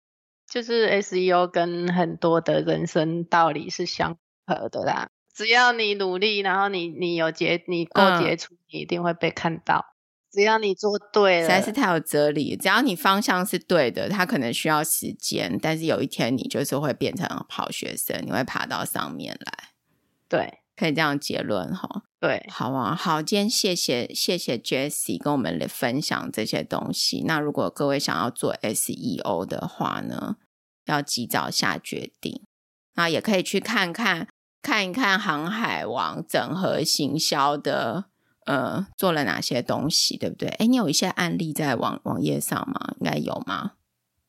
[0.48, 5.08] 就是 SEO 跟很多的人生道理是相合的啦。
[5.32, 9.94] 只要你努力，然后你你有杰，你够杰出，你一定会被看到。
[9.94, 12.54] 嗯、只要你做对了，实在是太有哲理。
[12.56, 19.70] 只要你方向是对的，它可能需要时间，但是有一天你就是会变成好学生，你会爬到上面来。
[20.28, 22.04] 对，可以这样结论哈。
[22.18, 27.22] 对，好啊，好，今天谢谢谢谢 Jessie 跟我们来分享这些东西。
[27.26, 30.36] 那如果各位想要做 SEO 的话呢，
[30.86, 32.42] 要及早下决定。
[32.94, 34.28] 那也可以去看看
[34.62, 38.06] 看一看航海王整合行销的
[38.46, 40.48] 呃做了哪些东西，对不对？
[40.48, 42.94] 哎，你有一些案例在网网页上吗？
[43.00, 43.72] 应该有吗？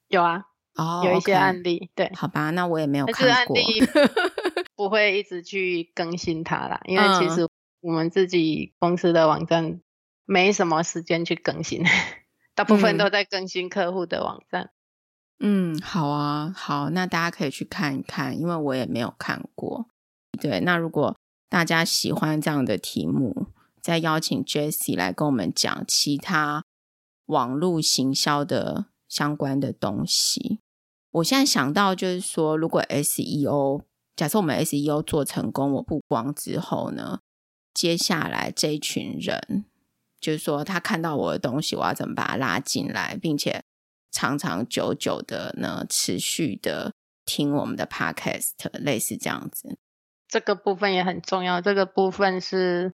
[0.10, 0.43] 有啊，
[0.76, 3.56] 哦，有一些案例，对，好吧，那我也没有看过，
[4.84, 7.49] 不会一直去更新它啦，因为其实、嗯。
[7.82, 9.82] 我们自己公司的网站
[10.25, 11.84] 没什么时间去更新，
[12.53, 14.69] 大部分都在更新客户的网站。
[15.39, 19.88] 嗯，好啊，好，那大家可以去看一看，因为我也没有看过。
[20.39, 21.17] 对，那如果
[21.49, 23.47] 大家喜欢这样的题目，
[23.82, 26.63] 再邀请 Jessie 来跟我们讲其他
[27.25, 30.59] 网络行销的相关的东西。
[31.13, 33.82] 我现在想到就是说，如果 SEO，
[34.22, 37.22] 假设我们 SEO 做成功，我曝光之后呢？
[37.74, 39.65] 接下来这一群人，
[40.19, 43.63] 就是说他看到我的东西，我要怎么把他拉进来，并且
[44.11, 46.93] 长长久久的呢，持续的
[47.26, 49.76] 听我们的 podcast，类似这样子。
[50.28, 52.93] 这个部分也很重要，这个部分是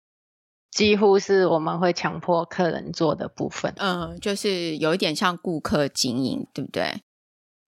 [0.72, 3.74] 几乎是我们会强迫客人做的部分。
[3.78, 7.02] 嗯，就是有一点像顾客经营，对不对？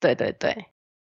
[0.01, 0.65] 对对对。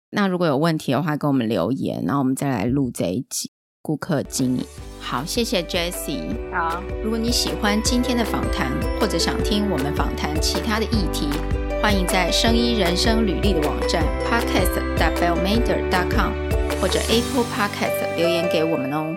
[0.10, 3.51] 那如果有问题的话，给我们留言，然后我们再来录这一集
[3.82, 4.66] 顾客经营。
[4.99, 6.36] 好，谢谢 Jessie。
[6.51, 11.30] 好，如果你喜欢今天的访谈，或者想听我们访谈其他的议题，
[11.82, 16.32] 欢迎在生医人生履历的网站 podcast.bellmader.com
[16.82, 19.16] 或者 Apple Podcast 留言给我们哦。